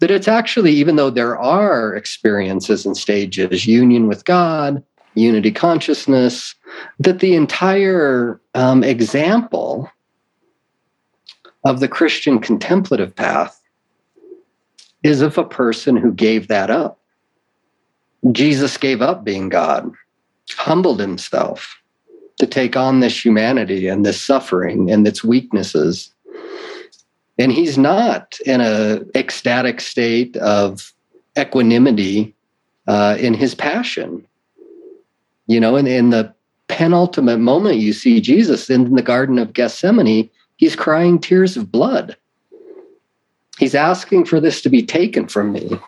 [0.00, 4.82] that it's actually, even though there are experiences and stages, union with God,
[5.14, 6.54] unity consciousness,
[6.98, 9.90] that the entire um, example
[11.66, 13.60] of the Christian contemplative path
[15.02, 17.00] is of a person who gave that up.
[18.30, 19.92] Jesus gave up being God,
[20.56, 21.76] humbled himself
[22.38, 26.14] to take on this humanity and this suffering and its weaknesses.
[27.36, 30.92] And he's not in a ecstatic state of
[31.36, 32.32] equanimity
[32.86, 34.24] uh, in his passion.
[35.48, 36.32] You know, in, in the
[36.68, 42.16] penultimate moment you see Jesus in the Garden of Gethsemane, He's crying tears of blood.
[43.58, 45.78] He's asking for this to be taken from me.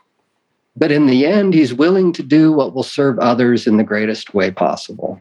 [0.76, 4.32] But in the end, he's willing to do what will serve others in the greatest
[4.32, 5.18] way possible.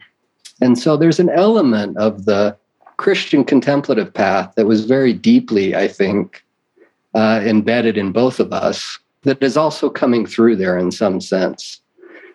[0.61, 2.55] And so there's an element of the
[2.97, 6.43] Christian contemplative path that was very deeply, I think,
[7.15, 11.81] uh, embedded in both of us that is also coming through there in some sense.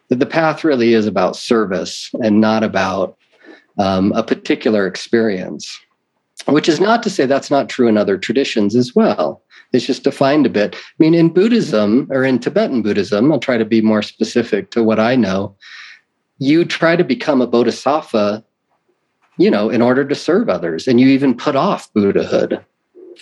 [0.08, 3.16] That the path really is about service and not about
[3.78, 5.80] um, a particular experience
[6.46, 9.42] which is not to say that's not true in other traditions as well.
[9.72, 10.74] It's just defined a bit.
[10.74, 14.82] I mean, in Buddhism or in Tibetan Buddhism, I'll try to be more specific to
[14.82, 15.56] what I know.
[16.38, 18.44] You try to become a bodhisattva,
[19.38, 20.86] you know, in order to serve others.
[20.86, 22.62] And you even put off Buddhahood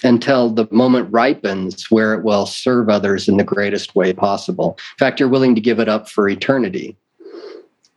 [0.02, 4.78] until the moment ripens where it will serve others in the greatest way possible.
[4.94, 6.96] In fact, you're willing to give it up for eternity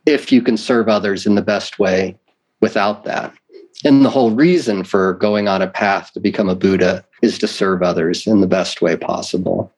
[0.06, 2.16] if you can serve others in the best way
[2.60, 3.32] without that.
[3.82, 7.48] And the whole reason for going on a path to become a Buddha is to
[7.48, 9.72] serve others in the best way possible.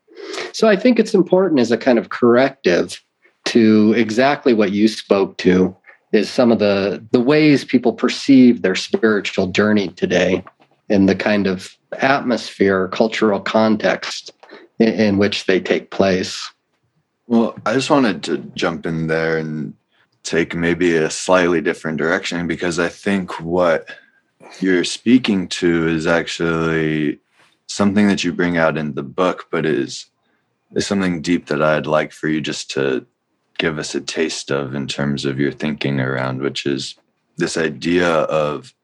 [0.52, 3.02] So I think it's important as a kind of corrective
[3.46, 5.74] to exactly what you spoke to
[6.12, 10.44] is some of the the ways people perceive their spiritual journey today
[10.88, 14.32] in the kind of atmosphere cultural context
[14.78, 16.50] in, in which they take place
[17.26, 19.74] well i just wanted to jump in there and
[20.26, 23.88] take maybe a slightly different direction because I think what
[24.60, 27.20] you're speaking to is actually
[27.68, 30.06] something that you bring out in the book, but is
[30.74, 33.06] is something deep that I'd like for you just to
[33.56, 36.96] give us a taste of in terms of your thinking around, which is
[37.36, 38.74] this idea of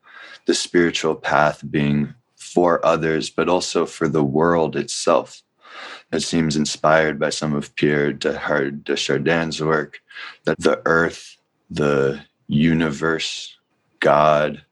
[0.46, 5.42] the spiritual path being for others, but also for the world itself.
[6.12, 8.38] It seems inspired by some of Pierre de
[8.96, 10.00] Chardin's work
[10.44, 11.31] that the earth,
[11.72, 13.56] the universe,
[14.00, 14.64] God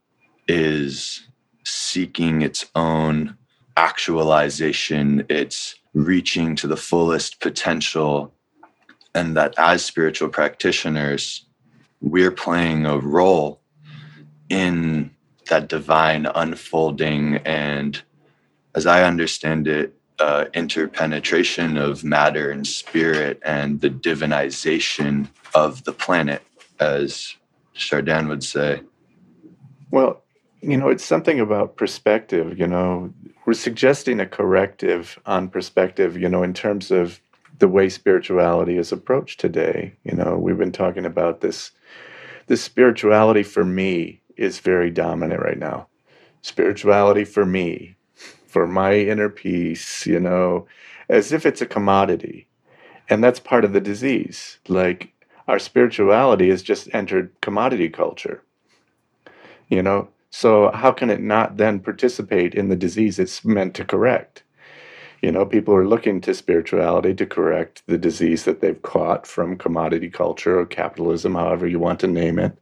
[0.48, 1.26] is
[1.64, 3.36] seeking its own
[3.76, 8.34] actualization, it's reaching to the fullest potential,
[9.14, 11.46] and that as spiritual practitioners,
[12.01, 13.61] we're playing a role
[14.51, 15.11] in
[15.48, 17.36] that divine unfolding.
[17.38, 18.01] And
[18.74, 25.92] as i understand it uh, interpenetration of matter and spirit and the divinization of the
[25.92, 26.42] planet,
[26.80, 27.36] as
[27.74, 28.82] Chardin would say.
[29.90, 30.22] Well,
[30.62, 32.58] you know, it's something about perspective.
[32.58, 33.12] You know,
[33.46, 37.20] we're suggesting a corrective on perspective, you know, in terms of
[37.58, 39.94] the way spirituality is approached today.
[40.04, 41.70] You know, we've been talking about this.
[42.46, 45.86] This spirituality for me is very dominant right now.
[46.42, 47.94] Spirituality for me,
[48.46, 50.66] for my inner peace, you know,
[51.08, 52.48] as if it's a commodity.
[53.08, 54.58] And that's part of the disease.
[54.68, 55.12] Like,
[55.51, 58.44] our spirituality has just entered commodity culture.
[59.68, 63.84] You know, so how can it not then participate in the disease it's meant to
[63.84, 64.44] correct?
[65.20, 69.59] You know, people are looking to spirituality to correct the disease that they've caught from
[69.59, 72.57] commodity culture or capitalism, however you want to name it.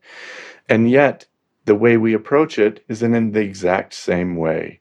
[0.66, 1.26] And yet,
[1.66, 4.80] the way we approach it is in the exact same way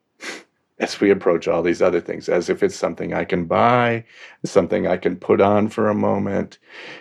[0.80, 4.05] as we approach all these other things, as if it's something I can buy,
[4.45, 6.59] something I can put on for a moment,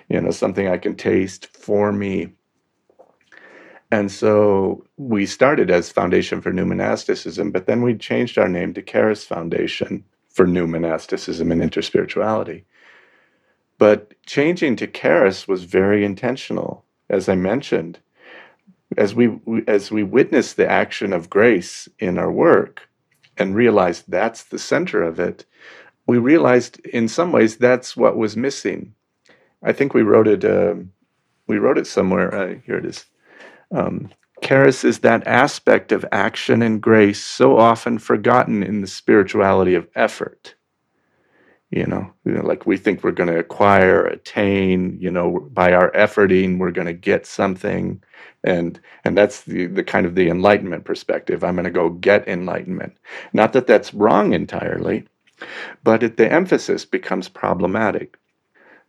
[0.08, 2.32] you know, something I can taste for me.
[3.90, 8.74] And so we started as Foundation for New Monasticism, but then we changed our name
[8.74, 10.04] to Charis Foundation
[10.36, 12.64] for new monasticism and interspirituality.
[13.78, 17.98] But changing to Charis was very intentional, as I mentioned.
[18.96, 22.88] As we as we witnessed the action of grace in our work
[23.38, 25.44] and realized that's the center of it,
[26.06, 28.94] we realized in some ways that's what was missing.
[29.62, 30.44] I think we wrote it.
[30.44, 30.74] Uh,
[31.46, 32.34] we wrote it somewhere.
[32.34, 33.06] Uh, here it is.
[33.70, 34.10] Um,
[34.42, 39.88] Charis is that aspect of action and grace so often forgotten in the spirituality of
[39.94, 40.55] effort.
[41.76, 45.74] You know, you know like we think we're going to acquire, attain, you know, by
[45.74, 48.02] our efforting, we're going to get something.
[48.42, 51.44] And, and that's the, the kind of the enlightenment perspective.
[51.44, 52.96] I'm going to go get enlightenment.
[53.34, 55.06] Not that that's wrong entirely,
[55.84, 58.16] but it, the emphasis becomes problematic.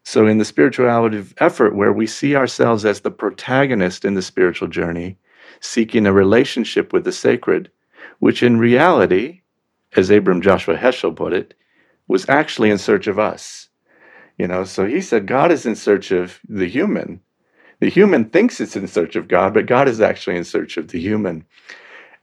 [0.03, 4.21] So, in the spirituality of effort, where we see ourselves as the protagonist in the
[4.21, 5.17] spiritual journey,
[5.59, 7.69] seeking a relationship with the sacred,
[8.19, 9.41] which in reality,
[9.97, 11.53] as Abraham Joshua Heschel put it,
[12.08, 13.70] was actually in search of us.
[14.38, 17.22] You know, so he said God is in search of the human.
[17.80, 20.89] The human thinks it's in search of God, but God is actually in search of
[20.89, 21.45] the human.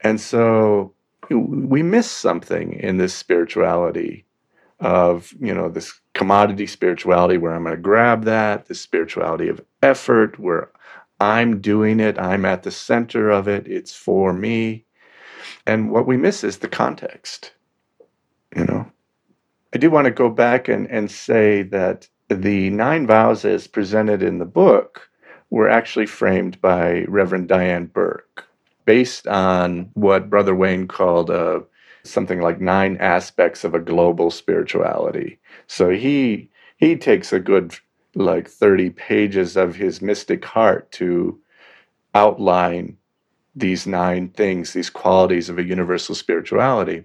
[0.01, 0.95] And so
[1.31, 4.27] we miss something in this spirituality
[4.81, 9.65] of, you know, this commodity spirituality where I'm going to grab that, the spirituality of
[9.83, 10.71] effort where
[11.21, 14.85] I'm doing it, I'm at the center of it, it's for me.
[15.67, 17.53] And what we miss is the context,
[18.55, 18.91] you know.
[19.75, 24.23] I do want to go back and, and say that the nine vows as presented
[24.23, 25.11] in the book
[25.51, 28.45] were actually framed by Reverend Diane Berke,
[28.85, 31.61] based on what Brother Wayne called uh,
[32.05, 35.41] something like nine aspects of a global spirituality.
[35.67, 37.75] So he he takes a good
[38.15, 41.41] like 30 pages of his mystic heart to
[42.15, 42.97] outline
[43.57, 47.05] these nine things, these qualities of a universal spirituality.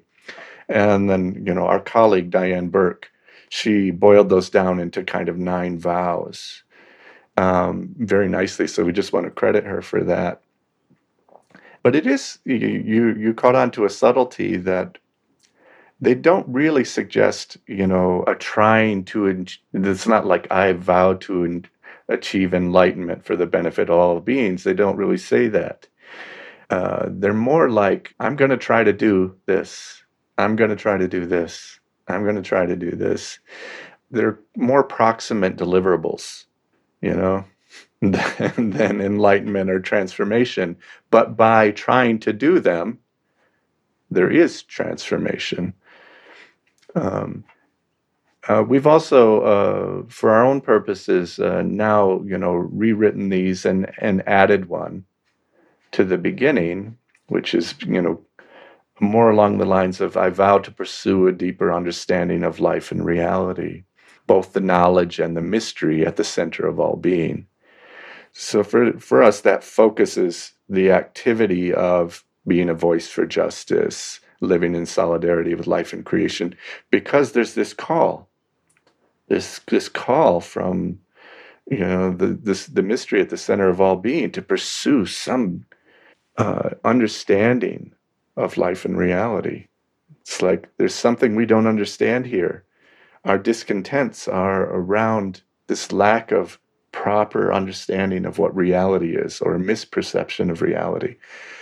[0.70, 3.10] And then, you know, our colleague Diane Berke,
[3.50, 6.64] she boiled those down into kind of nine vows
[7.38, 8.68] um, very nicely.
[8.68, 10.42] So we just want to credit her for that.
[11.82, 14.98] But it is you you, you caught on to a subtlety that
[16.02, 19.46] they don't really suggest, you know, a trying to.
[19.74, 21.64] It's not like I vow to
[22.10, 24.64] achieve enlightenment for the benefit of all beings.
[24.64, 25.88] They don't really say that.
[26.70, 29.99] Uh, they're more like I'm going to try to do this.
[30.40, 31.80] I'm going to try to do this.
[32.08, 33.40] I'm going to try to do this.
[34.10, 36.46] They're more proximate deliverables,
[37.02, 37.44] you know,
[38.02, 40.78] than, than enlightenment or transformation.
[41.12, 43.00] But by trying to do them,
[44.10, 45.74] there is transformation.
[46.96, 47.44] Um,
[48.48, 53.92] uh, we've also, uh, for our own purposes, uh, now you know rewritten these and
[54.00, 55.06] and added one
[55.92, 58.22] to the beginning, which is you know
[59.02, 63.06] more along the lines of I vow to pursue a deeper understanding of life and
[63.06, 63.84] reality,
[64.28, 67.48] both the knowledge and the mystery at the center of all being.
[68.34, 74.76] So for for us, that focuses the activity of being a voice for justice, living
[74.76, 76.56] in solidarity with life and creation
[76.92, 78.30] because there's this call
[79.30, 81.00] this this call from
[81.70, 85.66] you know the this the mystery at the center of all being to pursue some
[86.38, 87.94] uh, understanding
[88.40, 89.68] of life and reality
[90.22, 92.64] it's like there's something we don't understand here
[93.26, 96.60] our discontents are around this lack of
[96.92, 101.16] proper understanding of what reality is or a misperception of reality.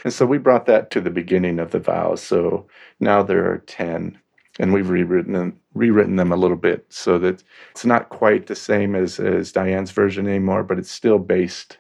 [0.04, 2.22] And so we brought that to the beginning of the vows.
[2.22, 2.68] So
[3.00, 4.18] now there are 10
[4.60, 8.56] and we've rewritten them, rewritten them a little bit so that it's not quite the
[8.56, 11.78] same as, as Diane's version anymore, but it's still based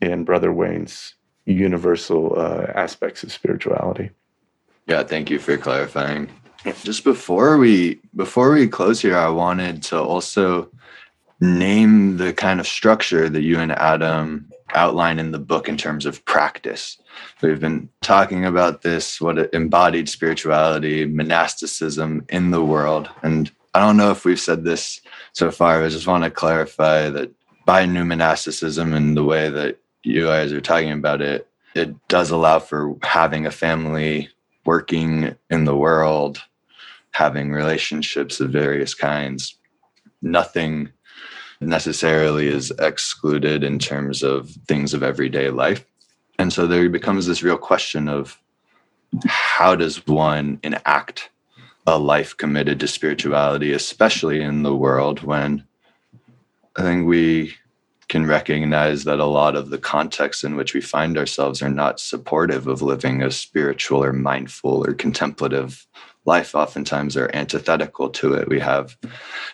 [0.00, 1.14] in Brother Wayne's
[1.46, 4.10] universal uh, aspects of spirituality.
[4.86, 6.28] Yeah, thank you for clarifying.
[6.84, 10.70] Just before we before we close here, I wanted to also
[11.40, 16.06] name the kind of structure that you and Adam outline in the book in terms
[16.06, 16.98] of practice.
[17.42, 23.10] We've been talking about this, what embodied spirituality, monasticism in the world.
[23.22, 25.00] And I don't know if we've said this
[25.32, 27.30] so far, I just want to clarify that
[27.64, 32.30] by new monasticism and the way that you guys are talking about it, it does
[32.30, 34.28] allow for having a family,
[34.64, 36.42] working in the world,
[37.12, 39.56] having relationships of various kinds.
[40.20, 40.90] Nothing
[41.60, 45.84] necessarily is excluded in terms of things of everyday life.
[46.38, 48.38] And so there becomes this real question of
[49.26, 51.30] how does one enact
[51.86, 55.64] a life committed to spirituality, especially in the world when
[56.76, 57.54] I think we
[58.12, 61.98] can recognize that a lot of the contexts in which we find ourselves are not
[61.98, 65.86] supportive of living a spiritual or mindful or contemplative
[66.26, 68.50] life oftentimes are antithetical to it.
[68.50, 68.98] We have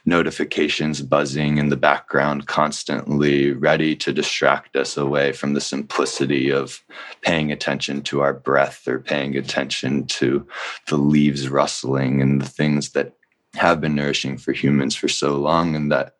[0.04, 6.82] notifications buzzing in the background, constantly ready to distract us away from the simplicity of
[7.22, 10.44] paying attention to our breath or paying attention to
[10.88, 13.12] the leaves rustling and the things that
[13.54, 15.76] have been nourishing for humans for so long.
[15.76, 16.16] And that,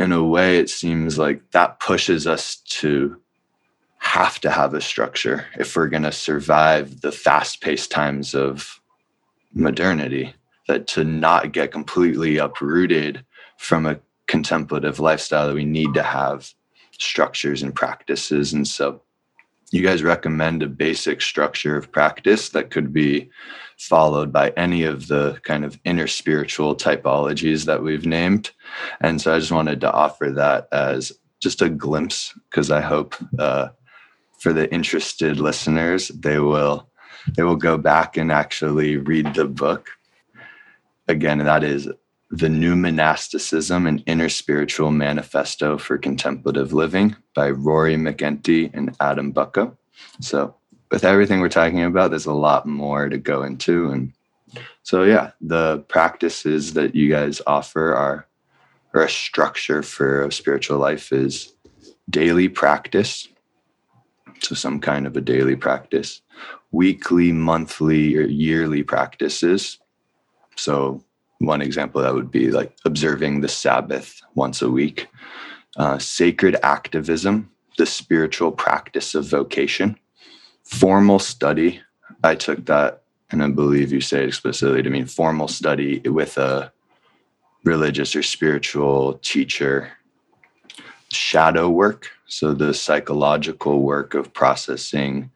[0.00, 3.20] in a way, it seems like that pushes us to
[3.98, 8.80] have to have a structure if we're going to survive the fast paced times of
[9.52, 10.34] modernity
[10.68, 13.24] that to not get completely uprooted
[13.58, 16.54] from a contemplative lifestyle that we need to have
[16.98, 18.54] structures and practices.
[18.54, 19.02] And so
[19.70, 23.28] you guys recommend a basic structure of practice that could be
[23.80, 28.50] followed by any of the kind of interspiritual typologies that we've named
[29.00, 33.14] and so i just wanted to offer that as just a glimpse because i hope
[33.38, 33.68] uh,
[34.38, 36.90] for the interested listeners they will
[37.36, 39.90] they will go back and actually read the book.
[41.08, 41.88] Again, that is
[42.30, 49.76] The New Monasticism An Interspiritual Manifesto for Contemplative Living by Rory McEntee and Adam Bucko.
[50.20, 50.54] So,
[50.90, 53.90] with everything we're talking about, there's a lot more to go into.
[53.90, 54.12] And
[54.82, 58.26] so, yeah, the practices that you guys offer are,
[58.92, 61.52] or a structure for a spiritual life is
[62.08, 63.28] daily practice.
[64.40, 66.22] So, some kind of a daily practice
[66.72, 69.78] weekly, monthly, or yearly practices.
[70.56, 71.04] So,
[71.38, 75.06] one example that would be like observing the Sabbath once a week,
[75.76, 79.96] uh, sacred activism, the spiritual practice of vocation,
[80.70, 81.80] formal study.
[82.22, 86.38] I took that, and I believe you say it explicitly to mean formal study with
[86.38, 86.72] a
[87.64, 89.92] religious or spiritual teacher,
[91.12, 92.10] shadow work.
[92.26, 95.30] So, the psychological work of processing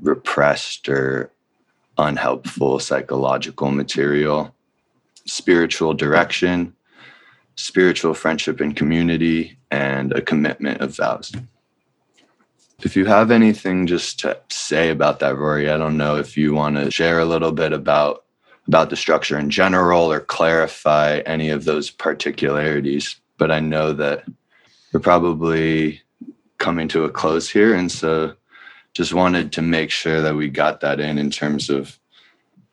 [0.00, 1.32] repressed or
[1.98, 4.54] unhelpful psychological material,
[5.26, 6.74] spiritual direction,
[7.56, 11.32] spiritual friendship and community, and a commitment of vows.
[12.82, 16.54] If you have anything just to say about that, Rory, I don't know if you
[16.54, 18.24] want to share a little bit about
[18.68, 23.18] about the structure in general or clarify any of those particularities.
[23.38, 24.24] But I know that
[24.92, 26.02] we're probably
[26.58, 27.74] coming to a close here.
[27.74, 28.34] And so
[28.92, 31.98] just wanted to make sure that we got that in in terms of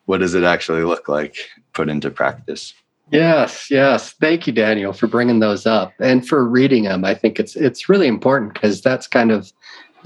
[0.06, 1.36] what does it actually look like
[1.72, 2.74] put into practice
[3.12, 7.38] yes yes thank you daniel for bringing those up and for reading them i think
[7.38, 9.52] it's it's really important because that's kind of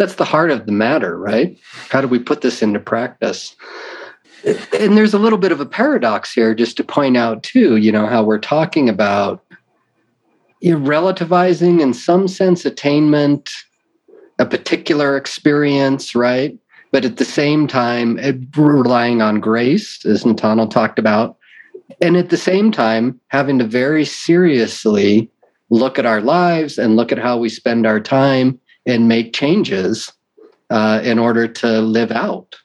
[0.00, 1.56] that's the heart of the matter right
[1.90, 3.54] how do we put this into practice
[4.44, 7.92] and there's a little bit of a paradox here just to point out too you
[7.92, 9.44] know how we're talking about
[10.60, 13.50] you know, relativizing in some sense attainment
[14.40, 16.58] a particular experience, right?
[16.92, 21.36] But at the same time, eh, relying on grace, as Netanel talked about.
[22.00, 25.30] And at the same time, having to very seriously
[25.68, 30.12] look at our lives and look at how we spend our time and make changes
[30.70, 32.56] uh, in order to live out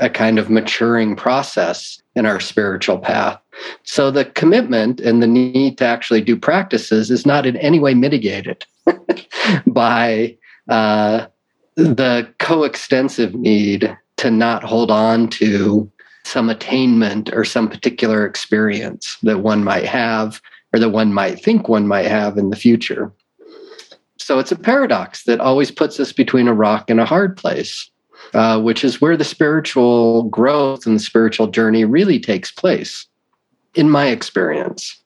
[0.00, 3.40] a kind of maturing process in our spiritual path.
[3.82, 7.94] So the commitment and the need to actually do practices is not in any way
[7.94, 8.64] mitigated
[9.66, 10.36] by
[10.68, 11.26] uh,
[11.76, 15.90] the coextensive need to not hold on to
[16.24, 20.40] some attainment or some particular experience that one might have
[20.74, 23.12] or that one might think one might have in the future.
[24.28, 27.90] So it's a paradox that always puts us between a rock and a hard place,
[28.34, 33.06] uh, which is where the spiritual growth and the spiritual journey really takes place,
[33.74, 35.02] in my experience.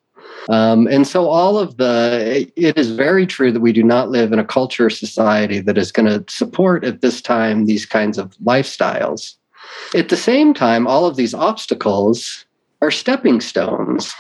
[0.49, 4.33] Um, and so, all of the, it is very true that we do not live
[4.33, 8.19] in a culture or society that is going to support at this time these kinds
[8.19, 9.37] of lifestyles.
[9.95, 12.45] At the same time, all of these obstacles
[12.81, 14.13] are stepping stones.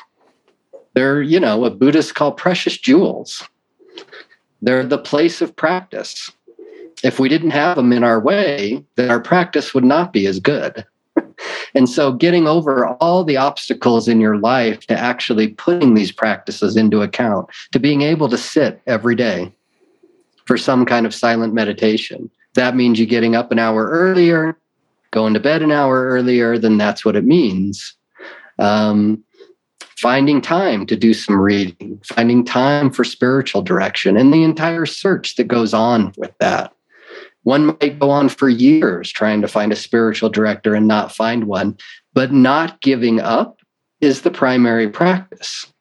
[0.95, 3.43] They're, you know, what Buddhists call precious jewels.
[4.63, 6.31] They're the place of practice.
[7.03, 10.41] If we didn't have them in our way, then our practice would not be as
[10.41, 10.87] good.
[11.75, 16.77] And so, getting over all the obstacles in your life to actually putting these practices
[16.77, 19.51] into account, to being able to sit every day
[20.45, 22.31] for some kind of silent meditation.
[22.55, 24.57] That means you getting up an hour earlier,
[25.13, 27.95] going to bed an hour earlier, then that's what it means.
[28.59, 29.25] Um,
[30.03, 35.37] finding time to do some reading, finding time for spiritual direction, and the entire search
[35.37, 36.73] that goes on with that.
[37.45, 41.45] One might go on for years trying to find a spiritual director and not find
[41.45, 41.79] one,
[42.13, 43.61] but not giving up
[44.01, 45.73] is the primary practice.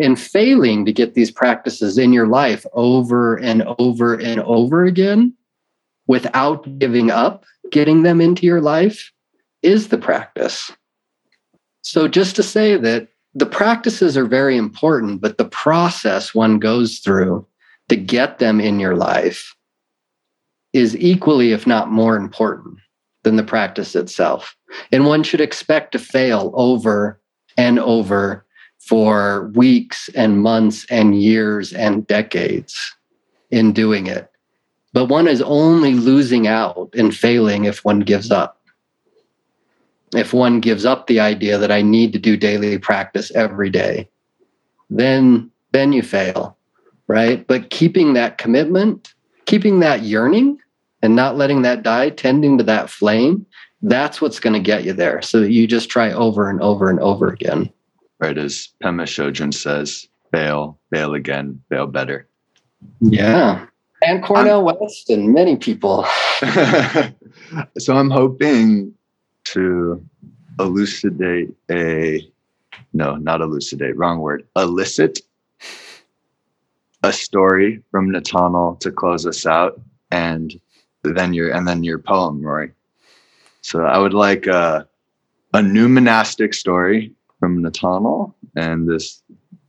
[0.00, 5.34] And failing to get these practices in your life over and over and over again
[6.08, 9.12] without giving up getting them into your life
[9.62, 10.72] is the practice.
[11.82, 16.98] So, just to say that the practices are very important, but the process one goes
[16.98, 17.46] through
[17.88, 19.54] to get them in your life
[20.72, 22.78] is equally, if not more important
[23.22, 24.56] than the practice itself.
[24.92, 27.20] And one should expect to fail over
[27.56, 28.46] and over
[28.78, 32.94] for weeks and months and years and decades
[33.50, 34.30] in doing it.
[34.92, 38.59] But one is only losing out and failing if one gives up.
[40.14, 44.08] If one gives up the idea that I need to do daily practice every day,
[44.88, 46.56] then then you fail,
[47.06, 47.46] right?
[47.46, 49.14] But keeping that commitment,
[49.46, 50.58] keeping that yearning
[51.02, 53.46] and not letting that die, tending to that flame,
[53.82, 55.22] that's what's going to get you there.
[55.22, 57.70] So you just try over and over and over again.
[58.18, 62.26] Right, as Pema Chodron says, fail, fail again, fail better.
[63.00, 63.66] Yeah
[64.02, 66.04] and Cornel I'm, West and many people.
[67.78, 68.94] so I'm hoping
[69.52, 70.04] to
[70.58, 72.26] elucidate a
[72.92, 75.20] no, not elucidate, wrong word, elicit
[77.02, 80.60] a story from Netanel to close us out, and
[81.02, 82.72] then your and then your poem, Rory.
[83.62, 84.86] So I would like a,
[85.54, 89.22] a new monastic story from Netanel and this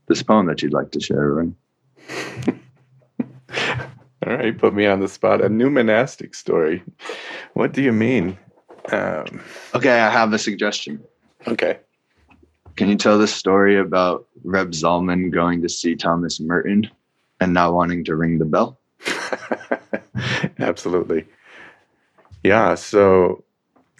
[0.07, 1.53] this poem that you'd like to share, Rory.
[4.27, 5.41] All right, put me on the spot.
[5.41, 6.83] A new monastic story.
[7.53, 8.37] What do you mean?
[8.91, 9.41] Um,
[9.75, 11.03] okay, I have a suggestion.
[11.47, 11.79] Okay.
[12.75, 16.89] Can you tell the story about Reb Zalman going to see Thomas Merton
[17.39, 18.79] and not wanting to ring the bell?
[20.59, 21.25] Absolutely.
[22.43, 22.75] Yeah.
[22.75, 23.43] So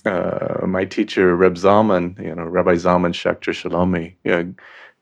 [0.06, 4.54] uh, my teacher Reb Zalman, you know, Rabbi Zalman Schachter Shalomi, know,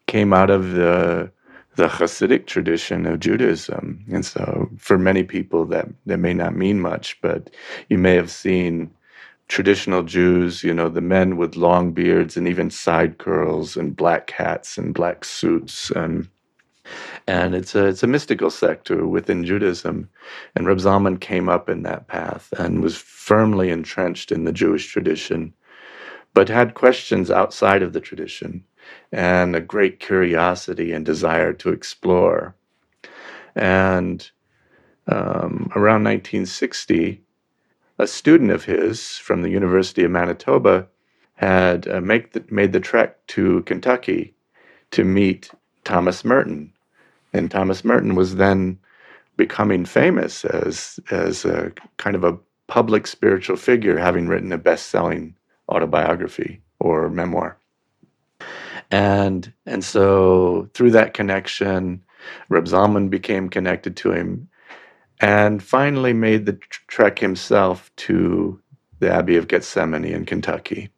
[0.08, 1.32] came out of the
[1.76, 4.04] the Hasidic tradition of Judaism.
[4.12, 7.50] And so, for many people, that, that may not mean much, but
[7.88, 8.92] you may have seen
[9.50, 14.30] traditional Jews, you know, the men with long beards and even side curls and black
[14.32, 15.90] hats and black suits.
[15.92, 16.30] And,
[17.28, 20.08] and it's a, it's a mystical sector within Judaism.
[20.56, 24.88] And Reb Zalman came up in that path and was firmly entrenched in the Jewish
[24.88, 25.54] tradition,
[26.36, 28.64] but had questions outside of the tradition
[29.12, 32.56] and a great curiosity and desire to explore.
[33.56, 34.30] And
[35.08, 37.24] um, around 1960,
[38.00, 40.88] a student of his from the University of Manitoba
[41.36, 44.34] had uh, make the, made the trek to Kentucky
[44.92, 45.52] to meet
[45.84, 46.74] Thomas Merton.
[47.34, 48.80] And Thomas Merton was then
[49.38, 54.88] becoming famous as, as a kind of a public spiritual figure, having written a best
[54.88, 55.36] selling
[55.70, 57.58] autobiography or memoir.
[58.92, 62.04] And and so through that connection,
[62.50, 64.49] Reb Zalman became connected to him
[65.20, 66.54] and finally made the
[66.88, 68.60] trek himself to
[69.00, 70.90] the Abbey of Gethsemani in Kentucky.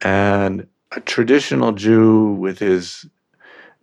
[0.00, 3.06] And a traditional Jew with his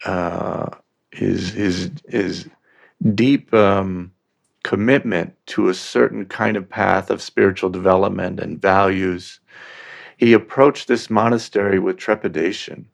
[0.06, 0.70] uh,
[1.12, 2.50] his his his
[3.16, 4.12] deep um,
[4.64, 9.40] commitment to a certain kind of path of spiritual development and values
[10.20, 12.86] he approached this monastery with trepidation.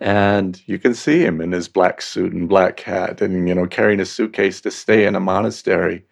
[0.00, 3.66] And you can see him in his black suit and black hat and, you know,
[3.66, 6.04] carrying a suitcase to stay in a monastery.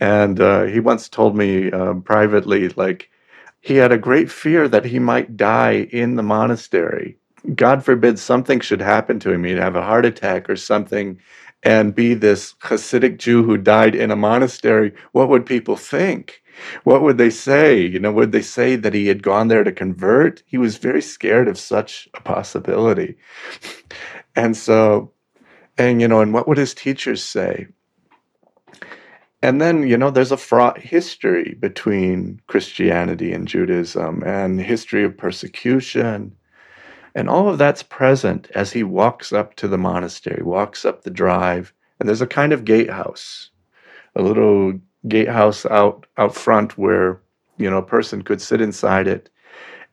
[0.00, 3.10] And uh, he once told me uh, privately, like,
[3.60, 7.18] he had a great fear that he might die in the monastery.
[7.54, 9.44] God forbid something should happen to him.
[9.44, 11.18] He'd have a heart attack or something
[11.62, 14.92] and be this Hasidic Jew who died in a monastery.
[15.12, 16.42] What would people think?
[16.84, 17.80] What would they say?
[17.80, 20.42] You know, would they say that he had gone there to convert?
[20.46, 23.16] He was very scared of such a possibility.
[24.34, 25.12] And so,
[25.78, 27.68] and you know, and what would his teachers say?
[29.42, 35.16] And then, you know, there's a fraught history between Christianity and Judaism and history of
[35.16, 36.34] persecution.
[37.14, 41.10] And all of that's present as he walks up to the monastery, walks up the
[41.10, 43.50] drive, and there's a kind of gatehouse,
[44.14, 44.78] a little
[45.08, 47.20] gatehouse out out front where
[47.58, 49.30] you know a person could sit inside it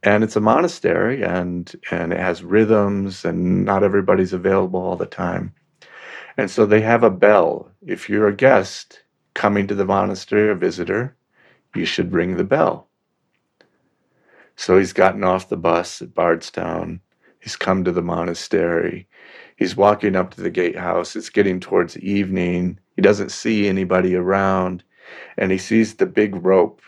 [0.04, 5.06] and it's a monastery and and it has rhythms and not everybody's available all the
[5.08, 5.52] time
[6.38, 7.72] And so they have a bell.
[7.86, 9.04] If you're a guest
[9.36, 11.16] coming to the monastery, a visitor,
[11.76, 12.90] you should ring the bell.
[14.58, 17.02] So he's gotten off the bus at Bardstown.
[17.42, 19.08] He's come to the monastery.
[19.58, 21.16] He's walking up to the gatehouse.
[21.16, 22.80] It's getting towards evening.
[22.96, 24.84] He doesn't see anybody around.
[25.38, 26.82] And he sees the big rope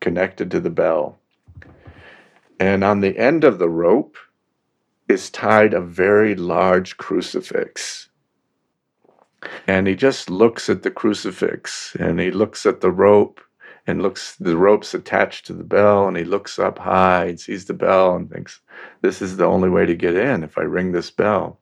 [0.00, 1.18] connected to the bell.
[2.58, 4.16] And on the end of the rope
[5.08, 8.08] is tied a very large crucifix.
[9.66, 13.40] And he just looks at the crucifix and he looks at the rope
[13.86, 17.64] and looks the rope's attached to the bell and he looks up high and sees
[17.64, 18.60] the bell and thinks
[19.00, 21.58] this is the only way to get in if I ring this bell.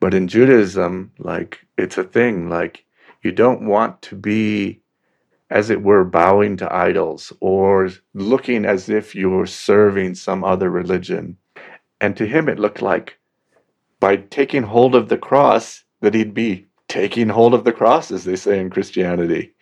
[0.00, 2.84] But in Judaism, like it's a thing, like
[3.22, 4.80] you don't want to be
[5.50, 10.70] as it were bowing to idols or looking as if you were serving some other
[10.70, 11.36] religion.
[12.00, 13.18] And to him it looked like
[13.98, 18.24] by taking hold of the cross that he'd be taking hold of the cross, as
[18.24, 19.54] they say in Christianity.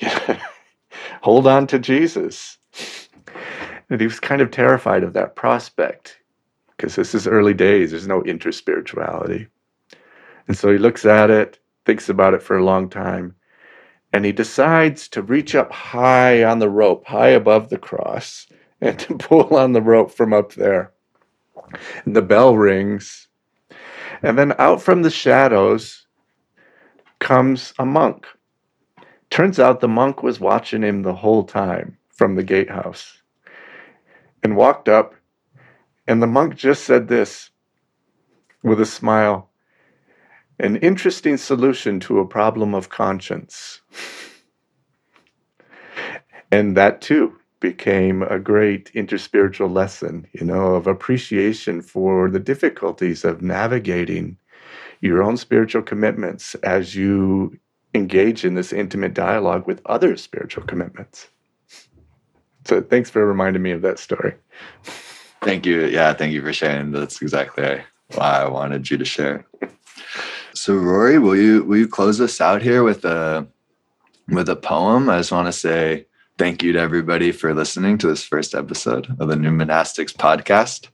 [1.22, 2.58] hold on to Jesus.
[3.88, 6.18] And he was kind of terrified of that prospect
[6.76, 7.90] because this is early days.
[7.90, 9.48] There's no interspirituality.
[10.48, 13.36] And so he looks at it, thinks about it for a long time,
[14.12, 18.46] and he decides to reach up high on the rope, high above the cross,
[18.80, 20.92] and to pull on the rope from up there.
[22.04, 23.28] And the bell rings.
[24.22, 26.06] And then out from the shadows
[27.18, 28.26] comes a monk.
[29.30, 33.22] Turns out the monk was watching him the whole time from the gatehouse
[34.42, 35.14] and walked up.
[36.06, 37.50] And the monk just said this
[38.62, 39.50] with a smile
[40.58, 43.80] an interesting solution to a problem of conscience.
[46.50, 53.24] and that too became a great interspiritual lesson, you know, of appreciation for the difficulties
[53.24, 54.36] of navigating
[55.00, 57.58] your own spiritual commitments as you
[57.94, 61.28] engage in this intimate dialogue with other spiritual commitments.
[62.66, 64.34] So thanks for reminding me of that story.
[65.40, 65.86] Thank you.
[65.86, 66.92] Yeah, thank you for sharing.
[66.92, 67.80] That's exactly
[68.14, 69.46] why I wanted you to share.
[70.66, 73.46] So Rory, will you will you close us out here with a
[74.26, 75.08] with a poem?
[75.08, 76.06] I just want to say
[76.38, 80.88] thank you to everybody for listening to this first episode of the New Monastics podcast.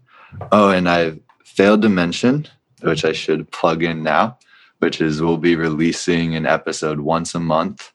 [0.53, 2.49] Oh, and I failed to mention,
[2.83, 4.37] which I should plug in now,
[4.81, 7.93] which is we'll be releasing an episode once a month,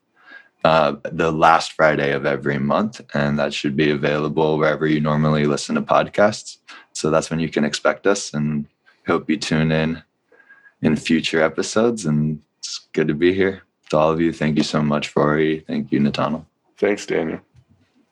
[0.64, 5.46] uh, the last Friday of every month, and that should be available wherever you normally
[5.46, 6.58] listen to podcasts.
[6.94, 8.66] So that's when you can expect us, and
[9.06, 10.02] hope you tune in
[10.82, 12.06] in future episodes.
[12.06, 14.32] And it's good to be here to all of you.
[14.34, 15.62] Thank you so much, Rory.
[15.62, 16.46] Thank you, Netanel.
[16.78, 17.40] Thanks, Daniel.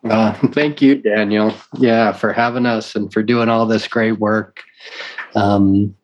[0.04, 1.54] Uh, thank you, Daniel.
[1.78, 4.64] Yeah, for having us and for doing all this great work.
[5.34, 5.96] Um,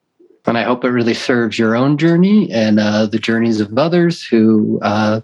[0.45, 4.25] and I hope it really serves your own journey and uh, the journeys of others
[4.25, 5.21] who uh,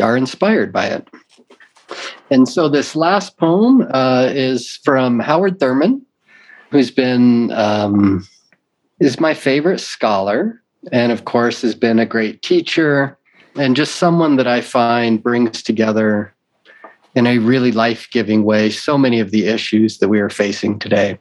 [0.00, 1.08] are inspired by it.
[2.30, 6.04] And so, this last poem uh, is from Howard Thurman,
[6.70, 8.26] who's been um,
[8.98, 10.60] is my favorite scholar
[10.92, 13.18] and of course has been a great teacher
[13.56, 16.34] and just someone that I find brings together
[17.14, 20.78] in a really life giving way so many of the issues that we are facing
[20.78, 21.18] today.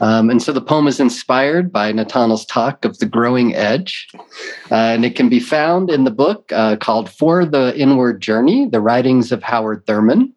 [0.00, 4.08] Um, and so the poem is inspired by Netanel's talk of the growing edge.
[4.70, 8.68] Uh, and it can be found in the book uh, called For the Inward Journey
[8.68, 10.34] The Writings of Howard Thurman,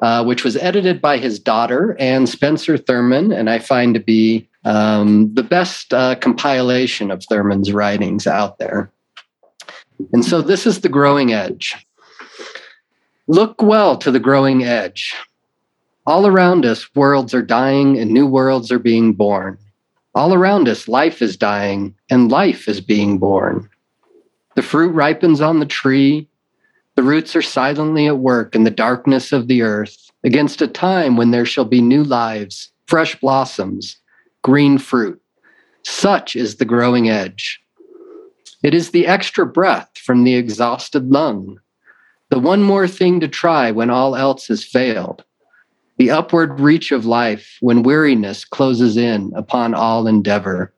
[0.00, 4.48] uh, which was edited by his daughter, Anne Spencer Thurman, and I find to be
[4.68, 8.90] um, the best uh, compilation of Thurman's writings out there.
[10.12, 11.74] And so this is the growing edge.
[13.28, 15.14] Look well to the growing edge.
[16.06, 19.56] All around us, worlds are dying and new worlds are being born.
[20.14, 23.70] All around us, life is dying and life is being born.
[24.54, 26.28] The fruit ripens on the tree.
[26.94, 31.16] The roots are silently at work in the darkness of the earth against a time
[31.16, 33.98] when there shall be new lives, fresh blossoms,
[34.48, 35.20] green fruit.
[35.82, 37.60] Such is the growing edge.
[38.62, 41.60] It is the extra breath from the exhausted lung,
[42.30, 45.22] the one more thing to try when all else has failed,
[45.98, 50.72] the upward reach of life when weariness closes in upon all endeavor.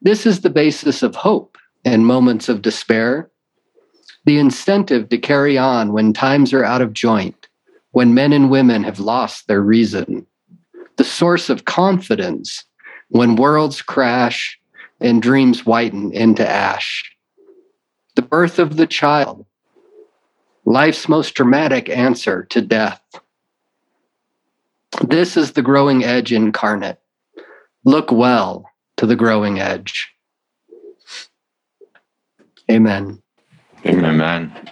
[0.00, 3.30] This is the basis of hope in moments of despair,
[4.24, 7.48] the incentive to carry on when times are out of joint,
[7.90, 10.26] when men and women have lost their reason,
[10.96, 12.64] the source of confidence
[13.08, 14.58] when worlds crash
[15.00, 17.14] and dreams whiten into ash.
[18.14, 19.46] The birth of the child,
[20.64, 23.00] life's most dramatic answer to death.
[25.02, 27.00] This is the growing edge incarnate.
[27.84, 30.12] Look well to the growing edge.
[32.70, 33.22] Amen.
[33.86, 34.04] Amen.
[34.04, 34.70] Amen.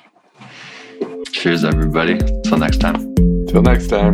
[1.31, 2.19] Cheers, everybody.
[2.45, 3.15] Till next time.
[3.47, 4.13] Till next time.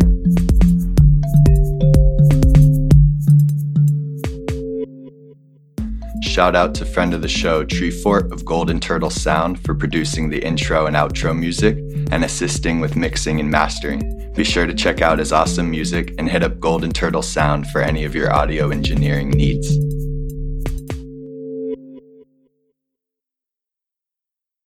[6.33, 10.43] Shout out to friend of the show, Treefort of Golden Turtle Sound, for producing the
[10.43, 11.77] intro and outro music
[12.09, 14.31] and assisting with mixing and mastering.
[14.33, 17.81] Be sure to check out his awesome music and hit up Golden Turtle Sound for
[17.81, 19.77] any of your audio engineering needs.